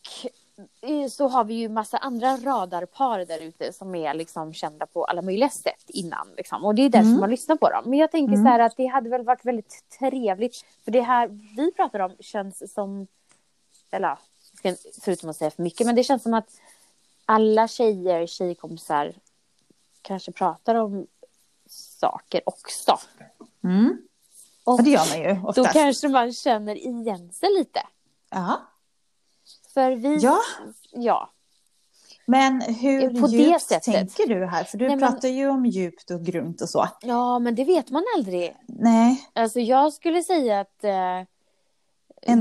så 1.11 1.27
har 1.27 1.43
vi 1.43 1.53
ju 1.53 1.69
massa 1.69 1.97
andra 1.97 2.37
radarpar 2.37 3.19
där 3.25 3.39
ute 3.39 3.73
som 3.73 3.95
är 3.95 4.13
liksom 4.13 4.53
kända 4.53 4.85
på 4.85 5.05
alla 5.05 5.21
möjliga 5.21 5.49
sätt 5.49 5.83
innan. 5.87 6.27
Liksom. 6.37 6.65
Och 6.65 6.75
det 6.75 6.81
är 6.81 6.89
därför 6.89 7.07
Mm. 7.07 7.19
man 7.19 7.29
lyssnar 7.29 7.55
på 7.55 7.69
dem. 7.69 7.83
Men 7.85 7.99
jag 7.99 8.11
tänker 8.11 8.33
Mm. 8.33 8.45
så 8.45 8.49
här 8.49 8.59
att 8.59 8.77
det 8.77 8.85
hade 8.85 9.09
väl 9.09 9.23
varit 9.23 9.45
väldigt 9.45 9.83
trevligt. 9.99 10.65
För 10.83 10.91
det 10.91 11.01
här 11.01 11.27
vi 11.57 11.71
pratar 11.71 11.99
om 11.99 12.15
känns 12.19 12.73
som, 12.73 13.07
eller 13.91 14.17
förutom 15.01 15.29
att 15.29 15.35
säga 15.35 15.51
för 15.51 15.63
mycket, 15.63 15.85
men 15.87 15.95
det 15.95 16.03
känns 16.03 16.23
som 16.23 16.33
att 16.33 16.49
alla 17.25 17.67
tjejer, 17.67 18.27
tjejkompisar 18.27 19.13
kanske 20.01 20.31
pratar 20.31 20.75
om 20.75 21.07
saker 21.69 22.41
också. 22.45 22.99
Mm. 23.63 23.97
Och 24.63 24.83
det 24.83 24.89
gör 24.89 25.09
man 25.09 25.19
ju 25.35 25.41
då 25.41 25.47
oftast. 25.49 25.73
kanske 25.73 26.07
man 26.07 26.33
känner 26.33 26.75
igen 26.75 27.31
sig 27.31 27.49
lite. 27.57 27.81
Ja. 28.29 28.61
För 29.75 29.91
vi, 29.91 30.15
Ja. 30.17 30.37
ja. 30.91 31.29
Men 32.25 32.61
hur 32.61 33.21
På 33.21 33.27
det 33.27 33.37
djupt 33.37 33.61
sättet. 33.61 33.83
tänker 33.93 34.27
du 34.27 34.45
här? 34.45 34.63
För 34.63 34.77
du 34.77 34.87
Nej, 34.87 34.95
men- 34.95 35.11
pratar 35.11 35.27
ju 35.27 35.49
om 35.49 35.65
djupt 35.65 36.11
och 36.11 36.21
grunt 36.25 36.61
och 36.61 36.69
så. 36.69 36.87
Ja, 37.01 37.39
men 37.39 37.55
det 37.55 37.63
vet 37.63 37.89
man 37.89 38.03
aldrig. 38.17 38.55
Nej, 38.67 39.29
Alltså 39.33 39.59
jag 39.59 39.93
skulle 39.93 40.23
säga 40.23 40.59
att 40.59 40.83
eh, 40.83 40.91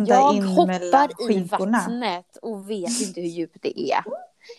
jag 0.06 0.32
hoppar 0.42 1.30
i 1.32 1.40
vattnet 1.42 2.36
och 2.42 2.70
vet 2.70 3.00
inte 3.00 3.20
hur 3.20 3.28
djupt 3.28 3.58
det 3.62 3.80
är. 3.92 4.04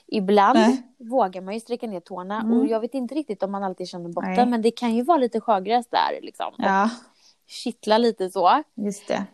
Ibland 0.08 0.60
Nej. 0.60 0.82
vågar 0.98 1.42
man 1.42 1.54
ju 1.54 1.60
sträcka 1.60 1.88
ner 1.88 2.00
tårna 2.00 2.42
Mm. 2.42 2.60
och 2.60 2.68
jag 2.68 2.80
vet 2.80 2.94
inte 2.94 3.16
riktigt 3.16 3.44
om 3.44 3.52
man 3.52 3.64
alltid 3.64 3.88
känner 3.88 4.10
botten 4.10 4.34
Nej. 4.36 4.46
men 4.46 4.62
det 4.62 4.72
kan 4.72 4.96
ju 4.96 5.04
vara 5.04 5.18
lite 5.18 5.42
sjögräs 5.42 5.88
där 5.88 6.20
liksom. 6.22 6.54
Ja, 6.58 6.90
kittla 7.48 7.98
lite 7.98 8.30
så. 8.30 8.64
just 8.76 9.08
det. 9.08 9.26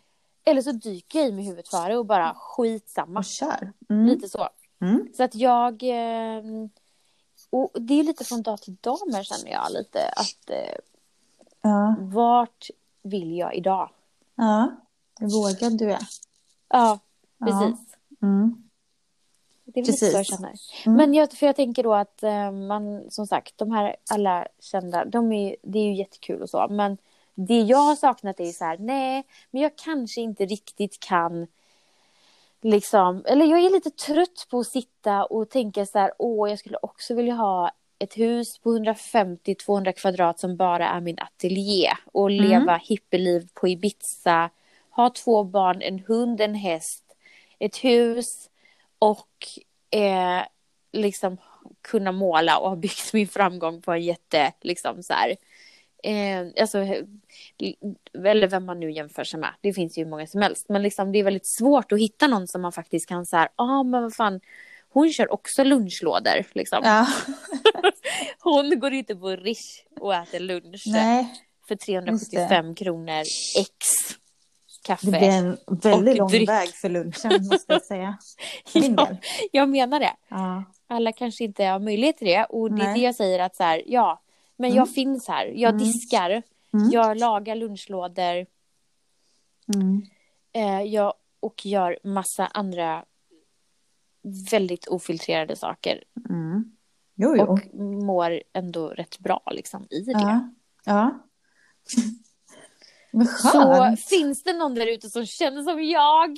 Eller 0.44 0.62
så 0.62 0.72
dyker 0.72 1.20
jag 1.20 1.28
i 1.28 1.32
med 1.32 1.46
huvudet 1.46 1.68
före 1.68 1.98
och 1.98 2.06
bara 2.06 2.34
skitsamma. 2.34 3.20
Och 3.20 3.26
kör. 3.26 3.74
Mm. 3.90 4.06
Lite 4.06 4.30
så. 4.30 4.50
Mm. 4.82 5.08
Så 5.14 5.24
att 5.24 5.36
jag... 5.36 5.84
Eh, 5.84 6.44
och 7.50 7.72
det 7.82 8.00
är 8.00 8.04
lite 8.04 8.24
från 8.26 8.42
dag 8.42 8.62
till 8.62 8.76
dag 8.82 8.98
men 9.08 9.24
känner 9.24 9.52
jag 9.52 9.72
lite 9.72 10.10
att 10.10 10.50
eh, 10.50 10.76
Ja, 11.62 11.96
vart 12.00 12.70
vill 13.04 13.38
jag 13.38 13.56
idag? 13.56 13.90
ja. 14.36 14.72
Vågad 15.20 15.78
du 15.78 15.92
är. 15.92 16.00
Ja, 16.70 17.00
Ja. 17.38 17.46
precis. 17.46 17.96
Mm. 18.22 18.64
Det 19.66 19.80
är 19.80 19.84
väl 19.84 19.92
lite 19.92 20.06
så 20.12 20.18
jag 20.18 20.26
känner. 20.26 20.54
Mm. 20.86 20.98
Men 20.98 21.14
jag, 21.14 21.32
för 21.32 21.46
jag 21.46 21.56
tänker 21.56 21.84
då 21.84 21.94
att 21.94 22.24
eh, 22.24 22.52
man, 22.52 23.12
som 23.12 23.28
sagt, 23.28 23.58
de 23.58 23.72
här 23.72 23.96
alla 24.10 24.48
kända, 24.60 25.06
de 25.06 25.32
är, 25.32 25.56
det 25.64 25.80
är 25.80 25.84
ju 25.84 25.96
jättekul 25.96 26.42
och 26.42 26.50
så. 26.50 26.68
Men 26.70 26.98
det 27.36 27.62
jag 27.62 27.78
har 27.78 27.96
saknat 27.96 28.40
är 28.40 28.52
så 28.52 28.66
här, 28.66 28.78
nej, 28.78 29.24
men 29.52 29.62
jag 29.62 29.72
kanske 29.78 30.22
inte 30.22 30.46
riktigt 30.46 31.00
kan 31.00 31.48
liksom, 32.62 33.24
eller 33.28 33.46
jag 33.46 33.60
är 33.60 33.70
lite 33.70 33.90
trött 33.92 34.48
på 34.50 34.60
att 34.60 34.68
sitta 34.68 35.26
och 35.26 35.50
tänka 35.50 35.86
så 35.86 36.00
här, 36.00 36.12
åh, 36.18 36.50
jag 36.50 36.60
skulle 36.60 36.78
också 36.82 37.16
vilja 37.16 37.34
ha 37.34 37.72
ett 38.00 38.18
hus 38.18 38.58
på 38.60 38.70
150-200 38.78 39.92
kvadrat 39.92 40.40
som 40.40 40.58
bara 40.58 40.88
är 40.90 41.02
min 41.02 41.20
ateljé 41.20 41.90
och 42.12 42.32
Mm. 42.32 42.50
leva 42.50 42.78
hippieliv 42.78 43.50
på 43.54 43.68
Ibiza, 43.68 44.50
ha 44.90 45.10
två 45.10 45.44
barn, 45.44 45.82
en 45.82 46.00
hund, 46.00 46.42
en 46.42 46.56
häst, 46.56 47.04
ett 47.60 47.78
hus 47.78 48.50
och 49.00 49.48
eh, 50.00 50.42
liksom 50.92 51.38
kunna 51.82 52.12
måla 52.12 52.58
och 52.58 52.70
ha 52.70 52.76
byggt 52.76 53.14
min 53.14 53.28
framgång 53.28 53.82
på 53.82 53.92
en 53.92 54.02
jätte, 54.02 54.54
liksom 54.62 55.04
så 55.04 55.14
här, 55.14 55.36
eh, 56.04 56.62
alltså, 56.62 56.78
eller 58.24 58.48
vem 58.48 58.66
man 58.66 58.80
nu 58.80 58.92
jämför 58.92 59.24
sig 59.24 59.40
med, 59.40 59.54
det 59.62 59.74
finns 59.74 59.98
ju 59.98 60.04
hur 60.04 60.10
många 60.10 60.28
som 60.28 60.42
helst, 60.42 60.66
men 60.70 60.82
liksom 60.82 61.12
det 61.12 61.20
är 61.20 61.24
väldigt 61.24 61.48
svårt 61.48 61.92
att 61.92 62.00
hitta 62.00 62.28
någon 62.28 62.48
som 62.48 62.62
man 62.62 62.72
faktiskt 62.72 63.10
kan 63.10 63.26
så 63.26 63.38
här, 63.38 63.50
ja 63.58 63.64
ah, 63.64 63.84
men 63.84 64.04
vad 64.04 64.16
fan, 64.16 64.40
hon 64.90 65.14
kör 65.14 65.34
också 65.34 65.64
lunchlådor 65.64 66.46
liksom. 66.54 66.80
Ja. 66.84 67.08
Hon 68.40 68.80
går 68.80 68.94
inte 68.94 69.16
på 69.16 69.30
Rish 69.30 69.84
och 70.00 70.16
äter 70.16 70.40
lunch 70.40 70.84
Nej, 70.86 71.28
för 71.68 71.76
375 71.76 72.76
kronor 72.76 73.22
ex 73.60 73.88
kaffe. 74.84 75.06
det 75.06 75.12
blir 75.12 75.30
en 75.30 75.58
väldigt 75.68 76.18
lång 76.18 76.30
dryck. 76.30 76.50
väg 76.50 76.70
för 76.70 76.90
lunchen 76.90 77.48
måste 77.48 77.74
jag 77.74 77.82
säga. 77.82 78.18
Ja. 78.74 79.08
Jag 79.52 79.70
menar 79.70 80.00
det. 80.00 80.14
Ja. 80.28 80.64
Alla 80.88 81.12
kanske 81.12 81.44
inte 81.44 81.64
har 81.64 81.80
möjlighet 81.80 82.18
till 82.18 82.28
det 82.28 82.46
och 82.46 82.72
det 82.72 82.84
är 82.84 82.86
Nej. 82.86 83.00
det 83.00 83.06
jag 83.06 83.16
säger 83.16 83.40
att 83.40 83.56
så 83.56 83.64
här, 83.64 83.84
ja, 83.86 84.22
men 84.62 84.70
Mm. 84.72 84.78
jag 84.78 84.90
finns 84.94 85.28
här, 85.28 85.46
jag 85.46 85.70
Mm. 85.74 85.84
diskar, 85.84 86.30
Mm. 86.74 86.90
jag 86.92 87.20
lagar 87.20 87.56
lunchlådor, 87.56 88.46
Mm. 89.76 90.02
eh, 90.54 90.82
jag, 90.82 91.14
och 91.40 91.66
gör 91.66 92.00
massa 92.04 92.46
andra 92.46 93.06
väldigt 94.52 94.88
ofiltrerade 94.88 95.56
saker. 95.56 96.04
Jo, 97.16 97.36
jo. 97.38 97.44
och 97.44 97.76
mår 98.06 98.42
ändå 98.54 98.88
rätt 98.90 99.20
bra 99.20 99.44
liksom 99.52 99.88
i 99.90 100.00
det. 100.00 100.12
ja. 100.12 100.50
ja. 100.86 101.20
Så 103.52 103.96
finns 104.10 104.44
det 104.44 104.54
någon 104.54 104.76
där 104.76 104.88
ute 104.88 105.10
som 105.10 105.26
känner 105.26 105.64
som 105.64 105.84
jag 105.84 106.38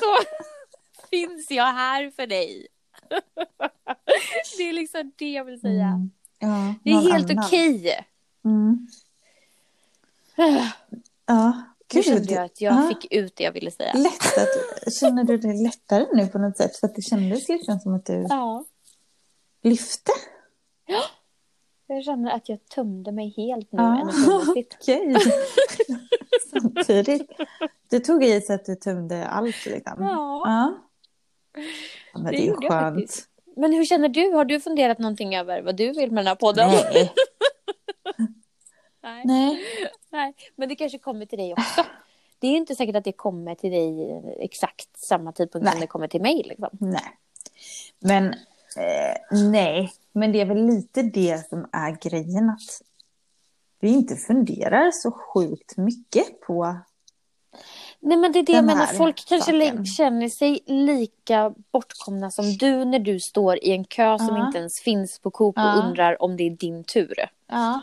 så 0.00 0.16
finns 1.10 1.50
jag 1.50 1.72
här 1.72 2.10
för 2.10 2.26
dig. 2.26 2.66
Det 4.58 4.62
är 4.68 4.72
liksom 4.72 5.12
det 5.16 5.30
jag 5.32 5.44
vill 5.44 5.60
säga. 5.60 5.86
Mm. 5.86 6.10
Ja, 6.42 6.74
Det 6.84 6.90
är 6.90 7.12
helt 7.12 7.30
annan. 7.30 7.44
okej. 7.44 8.04
Mm. 8.44 8.86
Ja, 11.26 11.62
Nu 11.94 12.02
kände 12.02 12.20
gud. 12.20 12.30
jag 12.30 12.44
att 12.44 12.60
jag 12.60 12.74
Ja. 12.74 12.88
fick 12.88 13.12
ut 13.12 13.36
det 13.36 13.44
jag 13.44 13.52
ville 13.52 13.70
säga. 13.70 13.92
Lätt 13.92 14.38
att, 14.86 14.94
känner 14.94 15.24
du 15.24 15.38
dig 15.38 15.62
lättare 15.62 16.06
nu 16.12 16.26
på 16.26 16.38
något 16.38 16.56
sätt? 16.56 16.76
För 16.76 16.86
att 16.86 16.94
det 16.94 17.02
kändes 17.02 17.48
liksom 17.48 17.80
som 17.80 17.94
att 17.94 18.06
du 18.06 18.26
Ja, 18.28 18.64
lyfte. 19.62 20.12
jag 21.86 22.04
känner 22.04 22.30
att 22.30 22.48
jag 22.48 22.68
tömde 22.68 23.12
mig 23.12 23.34
helt 23.36 23.72
nu 23.72 23.82
Ja. 23.82 24.00
energimässigt. 24.00 24.76
Okej. 24.80 25.16
Samtidigt. 26.50 27.30
Du 27.90 27.98
tog 28.00 28.24
i 28.24 28.40
så 28.40 28.52
att 28.52 28.64
du 28.64 28.74
tömde 28.74 29.26
allt 29.28 29.66
liksom. 29.66 29.94
Ja, 30.02 30.42
Ja. 30.44 30.74
Ja, 32.12 32.18
men 32.18 32.24
det 32.24 32.30
det, 32.30 32.42
är 32.48 32.54
jag 32.62 32.70
skönt. 32.72 33.28
Men 33.56 33.72
hur 33.72 33.84
känner 33.84 34.08
du? 34.08 34.30
Har 34.30 34.44
du 34.44 34.60
funderat 34.60 34.98
någonting 34.98 35.36
över 35.36 35.62
vad 35.62 35.76
du 35.76 35.92
vill 35.92 36.10
med 36.10 36.24
den 36.24 36.26
här 36.26 36.34
podden? 36.34 36.70
Nej. 36.70 37.12
Nej. 39.02 39.22
Nej. 39.24 39.60
Nej, 40.10 40.34
men 40.56 40.68
det 40.68 40.76
kanske 40.76 40.98
kommer 40.98 41.26
till 41.26 41.38
dig 41.38 41.52
också. 41.52 41.84
Det 42.38 42.46
är 42.46 42.56
inte 42.56 42.74
säkert 42.74 42.96
att 42.96 43.04
det 43.04 43.12
kommer 43.12 43.54
till 43.54 43.70
dig 43.70 44.22
exakt 44.40 44.96
samma 44.96 45.32
tidpunkt 45.32 45.68
som 45.68 45.74
Nej. 45.74 45.80
det 45.80 45.86
kommer 45.86 46.08
till 46.08 46.22
mig. 46.22 46.42
Liksom. 46.44 46.68
Nej. 46.80 47.18
Men 47.98 48.26
eh, 48.76 49.40
nej. 49.50 49.92
Men 50.12 50.32
det 50.32 50.40
är 50.40 50.44
väl 50.44 50.66
lite 50.66 51.02
det 51.02 51.48
som 51.48 51.68
är 51.72 52.10
grejen 52.10 52.50
att 52.50 52.82
vi 53.80 53.88
inte 53.88 54.16
funderar 54.16 54.90
så 54.90 55.10
sjukt 55.10 55.76
mycket 55.76 56.40
på 56.40 56.76
Nej, 58.04 58.16
men 58.18 58.32
det 58.32 58.38
är 58.38 58.42
det 58.42 58.52
jag 58.52 58.64
menar. 58.64 58.86
Folk 58.86 59.24
kanske 59.28 59.52
saken. 59.68 59.86
känner 59.86 60.28
sig 60.28 60.60
lika 60.66 61.54
bortkomna 61.72 62.30
som 62.30 62.44
du 62.56 62.84
när 62.84 62.98
du 62.98 63.20
står 63.20 63.56
i 63.64 63.70
en 63.72 63.84
kö 63.84 64.18
som 64.18 64.36
Ja. 64.36 64.46
inte 64.46 64.58
ens 64.58 64.80
finns 64.80 65.18
på 65.18 65.30
Coop 65.30 65.56
och 65.56 65.62
Ja. 65.62 65.82
undrar 65.86 66.22
om 66.22 66.36
det 66.36 66.44
är 66.46 66.50
din 66.50 66.84
tur. 66.84 67.14
Ja. 67.50 67.80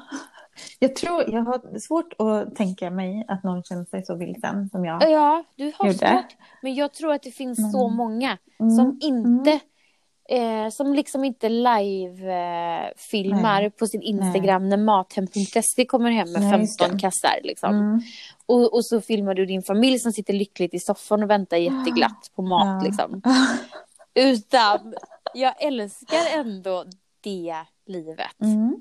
Jag 0.79 0.95
tror, 0.95 1.29
jag 1.29 1.41
har 1.41 1.79
svårt 1.79 2.13
att 2.21 2.55
tänka 2.55 2.89
mig 2.89 3.25
att 3.27 3.43
någon 3.43 3.63
känner 3.63 3.85
sig 3.85 4.05
så 4.05 4.15
vilsen 4.15 4.69
som 4.69 4.85
jag. 4.85 5.11
Ja, 5.11 5.43
du 5.55 5.71
har 5.77 5.85
Gjorde. 5.87 5.97
svårt. 5.97 6.35
Men 6.61 6.75
jag 6.75 6.93
tror 6.93 7.13
att 7.13 7.23
det 7.23 7.31
finns 7.31 7.71
så 7.71 7.89
många 7.89 8.37
Mm. 8.59 8.75
som 8.75 8.97
inte 9.01 9.59
Eh, 10.31 10.69
som 10.69 10.93
liksom 10.93 11.23
inte 11.23 11.49
live-filmar 11.49 13.61
Nej. 13.61 13.69
på 13.71 13.87
sin 13.87 14.01
Instagram 14.01 14.69
när 14.69 14.77
mathem.se 14.77 15.85
kommer 15.85 16.11
hem 16.11 16.31
med 16.31 16.41
Nej, 16.41 16.59
just 16.59 16.79
15 16.79 16.95
det. 16.97 17.01
kassar. 17.01 17.39
Liksom. 17.43 17.75
Mm. 17.75 18.01
Och, 18.45 18.73
och 18.73 18.85
så 18.85 19.01
filmar 19.01 19.33
du 19.33 19.45
din 19.45 19.63
familj 19.63 19.99
som 19.99 20.11
sitter 20.11 20.33
lyckligt 20.33 20.73
i 20.73 20.79
soffan 20.79 21.23
och 21.23 21.29
väntar 21.29 21.57
jätteglatt 21.57 22.31
på 22.35 22.41
mat. 22.41 22.83
Ja. 22.83 22.87
Liksom. 22.89 23.21
Utan 24.13 24.93
jag 25.33 25.63
älskar 25.63 26.39
ändå 26.39 26.85
det 27.21 27.55
livet 27.85 28.41
Mm. 28.41 28.79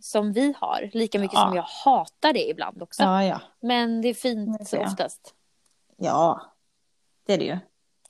som 0.00 0.32
vi 0.32 0.54
har. 0.58 0.90
Lika 0.92 1.18
mycket 1.18 1.38
Ja. 1.38 1.46
som 1.46 1.56
jag 1.56 1.66
hatar 1.84 2.32
det 2.32 2.48
ibland 2.50 2.82
också. 2.82 3.02
Ja. 3.02 3.40
Men 3.60 4.02
det 4.02 4.08
är 4.08 4.14
Det 4.14 4.18
fint 4.20 4.68
ser 4.68 4.78
jag. 4.78 4.86
oftast. 4.86 5.34
Ja, 5.96 6.40
det 7.26 7.34
är 7.34 7.38
det 7.38 7.44
ju. 7.44 7.58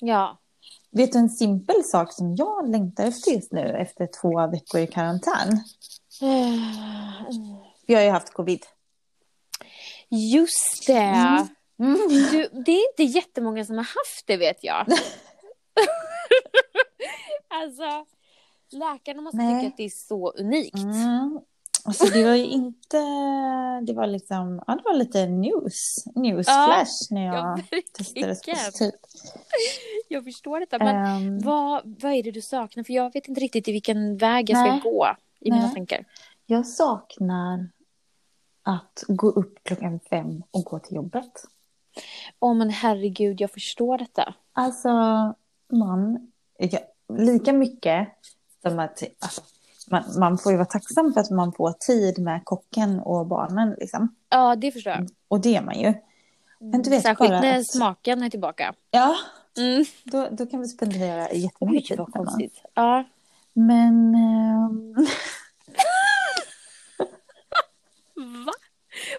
Ja. 0.01 0.39
Vet 0.93 1.13
du 1.13 1.19
en 1.19 1.31
simpel 1.31 1.85
sak 1.85 2.13
som 2.13 2.35
jag 2.37 2.71
längtar 2.71 3.05
efter 3.05 3.31
just 3.31 3.53
nu 3.53 3.61
efter 3.61 4.09
två 4.21 4.47
veckor 4.47 4.81
i 4.81 4.87
karantän? 4.87 5.61
Vi 7.87 7.95
har 7.95 8.03
ju 8.03 8.11
haft 8.11 8.33
covid. 8.33 8.67
Just 10.09 10.87
det. 10.87 11.49
Mm. 11.79 11.99
Du, 12.33 12.49
det 12.65 12.73
är 12.73 12.91
inte 12.91 13.19
jättemånga 13.19 13.65
som 13.65 13.77
har 13.77 13.85
haft 13.85 14.27
det 14.27 14.37
vet 14.37 14.65
jag. 14.65 14.87
alltså, 17.49 18.07
läkarna 18.71 19.23
måste 19.23 19.37
Nej. 19.37 19.61
tycka 19.61 19.69
att 19.69 19.77
det 19.77 19.85
är 19.85 20.09
så 20.09 20.31
unikt. 20.31 20.79
Mm. 20.79 21.41
Alltså 21.85 22.05
det 22.07 22.25
var 22.25 22.35
ju 22.35 22.45
inte, 22.45 22.97
det 23.87 23.93
var 23.93 24.07
liksom, 24.07 24.63
ja 24.67 24.75
det 24.75 24.83
var 24.85 24.95
lite 24.95 25.27
news, 25.27 26.05
newsflash 26.15 27.07
när 27.11 27.27
jag 27.27 27.35
Ja, 27.37 27.59
testades 27.97 28.43
positivt. 28.43 28.95
Jag 30.09 30.25
förstår 30.25 30.61
detta. 30.61 30.79
Men 30.79 30.97
Ehm, 30.97 31.39
vad, 31.41 31.83
vad 32.03 32.13
är 32.13 32.23
det 32.23 32.31
du 32.31 32.41
saknar? 32.43 32.85
För 32.85 32.93
jag 32.93 33.13
vet 33.13 33.29
inte 33.29 33.41
riktigt 33.41 33.69
i 33.69 33.73
vilken 33.73 34.17
väg 34.17 34.51
jag 34.51 34.59
ska 34.59 34.73
Nej. 34.73 34.81
gå 34.83 35.09
i 35.41 35.51
mina 35.51 35.65
Nej. 35.67 35.75
tankar. 35.75 36.05
jag 36.47 36.67
saknar 36.67 37.69
att 38.63 39.05
gå 39.09 39.31
upp 39.31 39.65
klockan 39.65 40.01
fem 40.11 40.43
och 40.51 40.65
gå 40.65 40.79
till 40.79 40.97
jobbet. 40.97 41.33
Åh 42.41 42.55
men 42.55 42.71
herregud, 42.71 43.41
jag 43.41 43.51
förstår 43.51 43.99
detta. 43.99 44.35
Alltså, 44.53 44.89
man, 45.73 46.33
ja, 46.59 46.79
lika 47.19 47.53
mycket 47.53 48.09
som 48.63 48.79
att 48.79 49.03
alltså, 49.21 49.43
man, 49.93 50.03
man 50.19 50.39
får 50.39 50.53
ju 50.53 50.59
vara 50.59 50.67
tacksam 50.69 51.13
för 51.13 51.21
att 51.21 51.31
man 51.31 51.53
får 51.53 51.73
tid 51.73 52.19
med 52.23 52.41
kocken 52.45 53.01
och 53.01 53.27
barnen. 53.27 53.75
Liksom. 53.79 54.15
Ja, 54.29 54.57
det 54.57 54.73
förstår 54.73 54.93
jag. 54.93 55.09
Och 55.29 55.41
det 55.41 55.57
är 55.57 55.63
man 55.63 55.81
ju. 55.81 55.95
Men 56.61 56.83
du 56.83 56.91
vet 56.91 57.03
Särskilt 57.03 57.31
bara 57.31 57.41
när 57.41 57.59
att- 57.59 57.67
smaken 57.67 58.23
är 58.23 58.31
tillbaka. 58.31 58.75
Ja, 58.91 59.17
Mm. 59.59 59.85
då, 60.05 60.29
då 60.31 60.47
kan 60.47 60.61
vi 60.61 60.69
spendera 60.69 61.33
jättemycket 61.33 61.89
tid 61.89 61.99
varandra. 61.99 62.19
konstigt. 62.19 62.63
Ja. 62.75 63.05
Men... 63.53 64.15
ehm, 64.15 64.95
Va? 68.47 68.53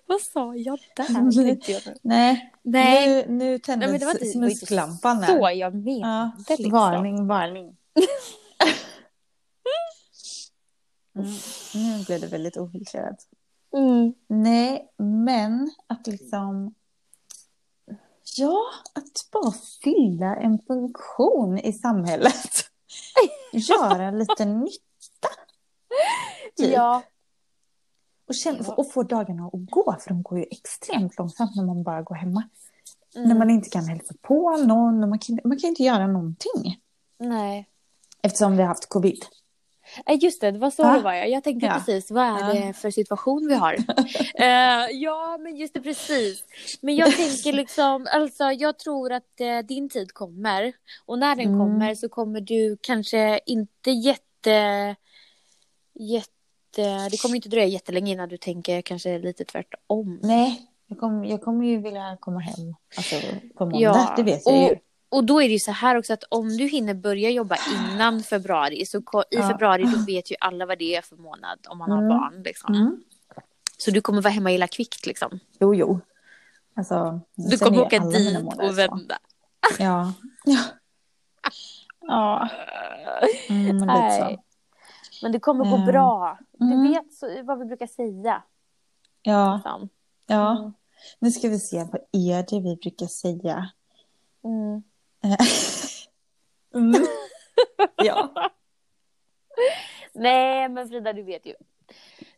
Vad 0.06 0.22
sa 0.22 0.56
jag 0.56 0.80
där? 0.96 1.96
Nej, 2.02 2.54
Nej, 2.62 3.26
nu, 3.28 3.34
nu 3.36 3.60
tändes 3.60 3.94
inte, 3.94 4.26
så 4.26 4.40
jag 5.54 5.76
menade. 5.76 6.00
Ja, 6.00 6.32
liksom. 6.50 6.72
varning, 6.72 7.28
varning. 7.28 7.78
Mm, 11.16 11.32
nu 11.74 12.04
blev 12.06 12.22
det 12.22 12.28
väldigt 12.28 12.58
ofiltrerat. 12.58 13.28
Mm. 13.74 14.14
Nej, 14.28 14.94
men 14.98 15.72
att 15.88 16.08
liksom... 16.08 16.74
Ja, 18.38 18.62
att 18.94 19.32
bara 19.32 19.54
fylla 19.84 20.36
en 20.36 20.60
funktion 20.68 21.58
i 21.60 21.74
samhället. 21.74 22.52
Göra 23.54 24.12
lite 24.12 24.46
nytta. 24.46 25.30
Typ. 26.56 26.74
Ja, 26.74 27.02
Och, 28.28 28.36
känna, 28.36 28.74
och 28.74 28.92
få 28.92 29.04
dagarna 29.04 29.46
att 29.46 29.72
gå, 29.72 29.96
för 30.00 30.10
de 30.10 30.24
går 30.24 30.40
ju 30.40 30.46
extremt 30.52 31.18
långsamt 31.18 31.56
när 31.56 31.66
man 31.66 31.84
bara 31.84 32.02
går 32.02 32.16
hemma. 32.16 32.44
mm. 33.16 33.30
När 33.30 33.36
man 33.36 33.50
inte 33.50 33.70
kan 33.70 33.86
hälsa 33.86 34.14
på 34.22 34.58
någon 34.58 35.10
man 35.10 35.20
kan, 35.20 35.40
man 35.44 35.60
kan 35.60 35.68
inte 35.68 35.84
göra 35.84 36.08
någonting. 36.08 36.82
nej. 37.20 37.70
Eftersom 38.22 38.56
vi 38.56 38.62
har 38.62 38.68
haft 38.68 38.90
covid. 38.90 39.26
Nej, 40.08 40.18
just 40.22 40.42
det, 40.42 40.52
det 40.52 40.60
var 40.60 40.70
så 40.72 40.82
Ja. 40.84 40.94
det 40.94 41.00
var. 41.02 41.14
Jag, 41.14 41.30
jag 41.30 41.44
tänkte 41.44 41.66
Ja. 41.66 41.74
precis, 41.74 42.12
vad 42.12 42.24
är 42.26 42.54
det 42.68 42.74
för 42.74 42.92
situation 42.92 43.48
vi 43.48 43.56
har? 43.56 43.74
Eh, 44.36 44.90
ja, 44.92 45.38
men 45.40 45.56
just 45.56 45.74
det, 45.74 45.82
precis. 45.82 46.44
Men 46.82 46.96
jag 46.96 47.16
tänker 47.18 47.54
liksom, 47.54 48.08
alltså 48.14 48.44
jag 48.44 48.80
tror 48.80 49.12
att 49.12 49.40
eh, 49.40 49.58
din 49.60 49.90
tid 49.90 50.14
kommer. 50.14 50.74
Och 51.06 51.20
när 51.20 51.36
den 51.36 51.46
Mm. 51.48 51.60
kommer 51.60 51.96
så 51.96 52.10
kommer 52.10 52.42
du 52.42 52.78
kanske 52.82 53.40
inte 53.46 53.92
jätte, 53.92 54.96
jätte 56.00 56.82
eh, 56.82 57.06
det 57.12 57.22
kommer 57.22 57.36
inte 57.36 57.50
dröja 57.50 57.66
jättelänge 57.68 58.12
innan 58.12 58.30
du 58.30 58.38
tänker 58.38 58.82
kanske 58.82 59.20
lite 59.20 59.46
tvärtom. 59.46 60.20
Nej, 60.24 60.62
jag 60.88 61.00
kommer, 61.00 61.26
jag 61.30 61.42
kommer 61.42 61.66
ju 61.66 61.78
vilja 61.78 62.18
komma 62.20 62.40
hem 62.40 62.76
alltså, 62.98 63.16
på 63.58 63.66
måndag, 63.66 63.80
Ja, 63.80 64.14
det 64.18 64.24
vet 64.24 64.42
jag 64.46 64.56
och- 64.64 64.70
ju. 64.70 64.78
Och 65.14 65.24
då 65.24 65.42
är 65.42 65.48
det 65.48 65.54
ju 65.54 65.60
så 65.60 65.72
här 65.72 65.96
också 65.98 66.14
att 66.14 66.24
om 66.30 66.58
du 66.58 66.68
hinner 66.68 66.94
börja 66.94 67.30
jobba 67.30 67.56
innan 67.76 68.24
februari 68.24 68.86
så 68.86 68.98
i 69.32 69.38
februari 69.38 69.84
då 69.84 70.06
vet 70.08 70.32
ju 70.32 70.36
alla 70.40 70.66
vad 70.66 70.80
det 70.80 70.96
är 70.96 71.02
för 71.02 71.16
månad 71.16 71.60
om 71.68 71.78
man 71.78 71.92
Mm. 71.92 72.04
har 72.04 72.10
barn. 72.20 72.44
Liksom. 72.44 72.74
Mm. 72.76 73.04
Så 73.78 73.92
du 73.92 74.02
kommer 74.02 74.22
vara 74.22 74.32
hemma 74.34 74.52
illa 74.52 74.68
kvickt 74.68 75.06
liksom. 75.06 75.40
Jo, 75.60 75.76
jo. 75.76 76.00
Alltså, 76.76 77.20
Du 77.36 77.58
kommer 77.58 77.82
åka 77.82 78.00
dit 78.00 78.34
månader 78.44 78.64
och 78.64 78.70
så. 78.70 78.76
vända. 78.76 79.18
Ja. 79.80 80.14
Ja. 80.46 80.60
Ja. 82.02 82.50
Mm, 83.50 83.78
men 83.78 83.88
lite 83.88 84.18
så. 84.20 84.44
Men 85.22 85.32
det 85.32 85.40
kommer 85.40 85.66
gå 85.66 85.76
Mm. 85.76 85.86
bra. 85.88 86.38
Du 86.52 86.66
Mm. 86.66 86.92
vet 86.92 87.14
så, 87.14 87.44
vad 87.44 87.60
vi 87.60 87.66
brukar 87.66 87.88
säga. 87.88 88.44
Ja, 89.22 89.56
Liksom. 89.56 89.90
ja. 90.28 90.58
Mm. 90.60 90.74
Nu 91.20 91.32
ska 91.32 91.50
vi 91.50 91.60
se, 91.60 91.78
vad 91.92 92.02
är 92.12 92.46
det 92.50 92.60
vi 92.60 92.76
brukar 92.76 93.08
säga? 93.08 93.70
Mm. 96.76 97.06
Ja. 97.96 98.52
Nej 100.14 100.70
men 100.70 100.90
Frida 100.90 101.14
du 101.14 101.24
vet 101.24 101.46
ju. 101.46 101.54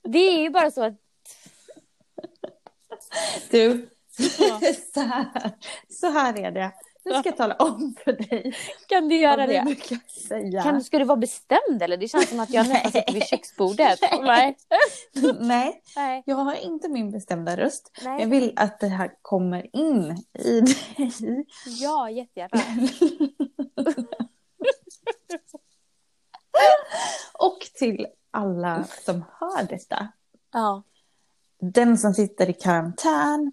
Det 0.04 0.20
är 0.20 0.42
ju 0.42 0.50
bara 0.50 0.72
så 0.72 0.84
att 0.84 0.94
Du, 3.50 3.90
Ja. 4.40 4.60
så, 4.94 5.00
här, 5.00 5.52
så 5.90 6.10
här 6.10 6.40
är 6.40 6.52
det. 6.52 6.72
Nu 7.06 7.12
ska 7.12 7.30
jag 7.30 7.38
tala 7.38 7.56
om 7.56 7.96
för 8.04 8.14
dig 8.14 8.54
kan 8.88 9.10
du 9.10 9.18
göra 9.18 9.48
det? 9.48 9.64
brukar 9.66 10.00
säga. 10.28 10.64
Kan, 10.64 10.84
ska 10.84 11.00
du 11.00 11.06
vara 11.06 11.18
bestämd 11.18 11.82
eller? 11.82 11.98
Det 11.98 12.08
känns 12.08 12.30
som 12.30 12.40
att 12.40 12.50
jag 12.50 12.70
nästan 12.70 12.92
sitter 12.92 13.14
vid 13.14 13.24
köksbordet. 13.24 14.00
Nej. 14.22 14.58
Nej, 15.40 15.82
Nej. 15.96 16.24
jag 16.26 16.36
har 16.36 16.56
inte 16.56 16.90
min 16.90 17.12
bestämda 17.12 17.58
röst. 17.58 17.92
Nej. 18.04 18.22
Jag 18.22 18.28
vill 18.28 18.54
att 18.56 18.80
det 18.80 18.88
här 18.88 19.12
kommer 19.22 19.76
in 19.76 20.18
i 20.40 20.62
dig. 20.62 21.46
Ja, 21.66 22.10
jättegärna. 22.10 22.62
Och 27.34 27.60
till 27.74 28.08
alla 28.32 28.84
som 28.84 29.26
hör 29.40 29.64
detta. 29.64 30.08
Ja. 30.54 30.84
Den 31.60 31.98
som 31.98 32.14
sitter 32.14 32.50
i 32.50 32.54
karantän. 32.54 33.52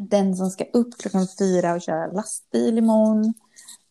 Den 0.00 0.36
som 0.36 0.50
ska 0.50 0.64
upp 0.64 0.98
klockan 0.98 1.26
fyra 1.38 1.74
och 1.74 1.82
köra 1.82 2.06
lastbil 2.06 2.78
imorgon. 2.78 3.34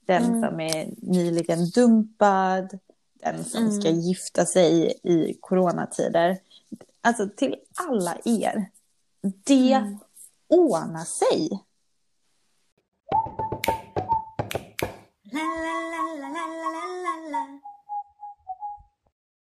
Den 0.05 0.24
Mm. 0.24 0.41
som 0.41 0.60
är 0.60 0.93
nyligen 0.97 1.70
dumpad. 1.70 2.80
Den 3.14 3.45
som 3.45 3.64
Mm. 3.64 3.82
ska 3.82 3.89
gifta 3.89 4.45
sig 4.45 4.93
i 5.03 5.38
coronatider. 5.41 6.38
Alltså 7.01 7.30
till 7.38 7.55
alla 7.89 8.18
er. 8.26 8.70
Det 9.43 9.74
Mm. 9.74 9.97
ordnar 10.47 11.05
sig. 11.05 11.49
La 15.32 15.39
la 15.39 15.80
la 17.32 17.68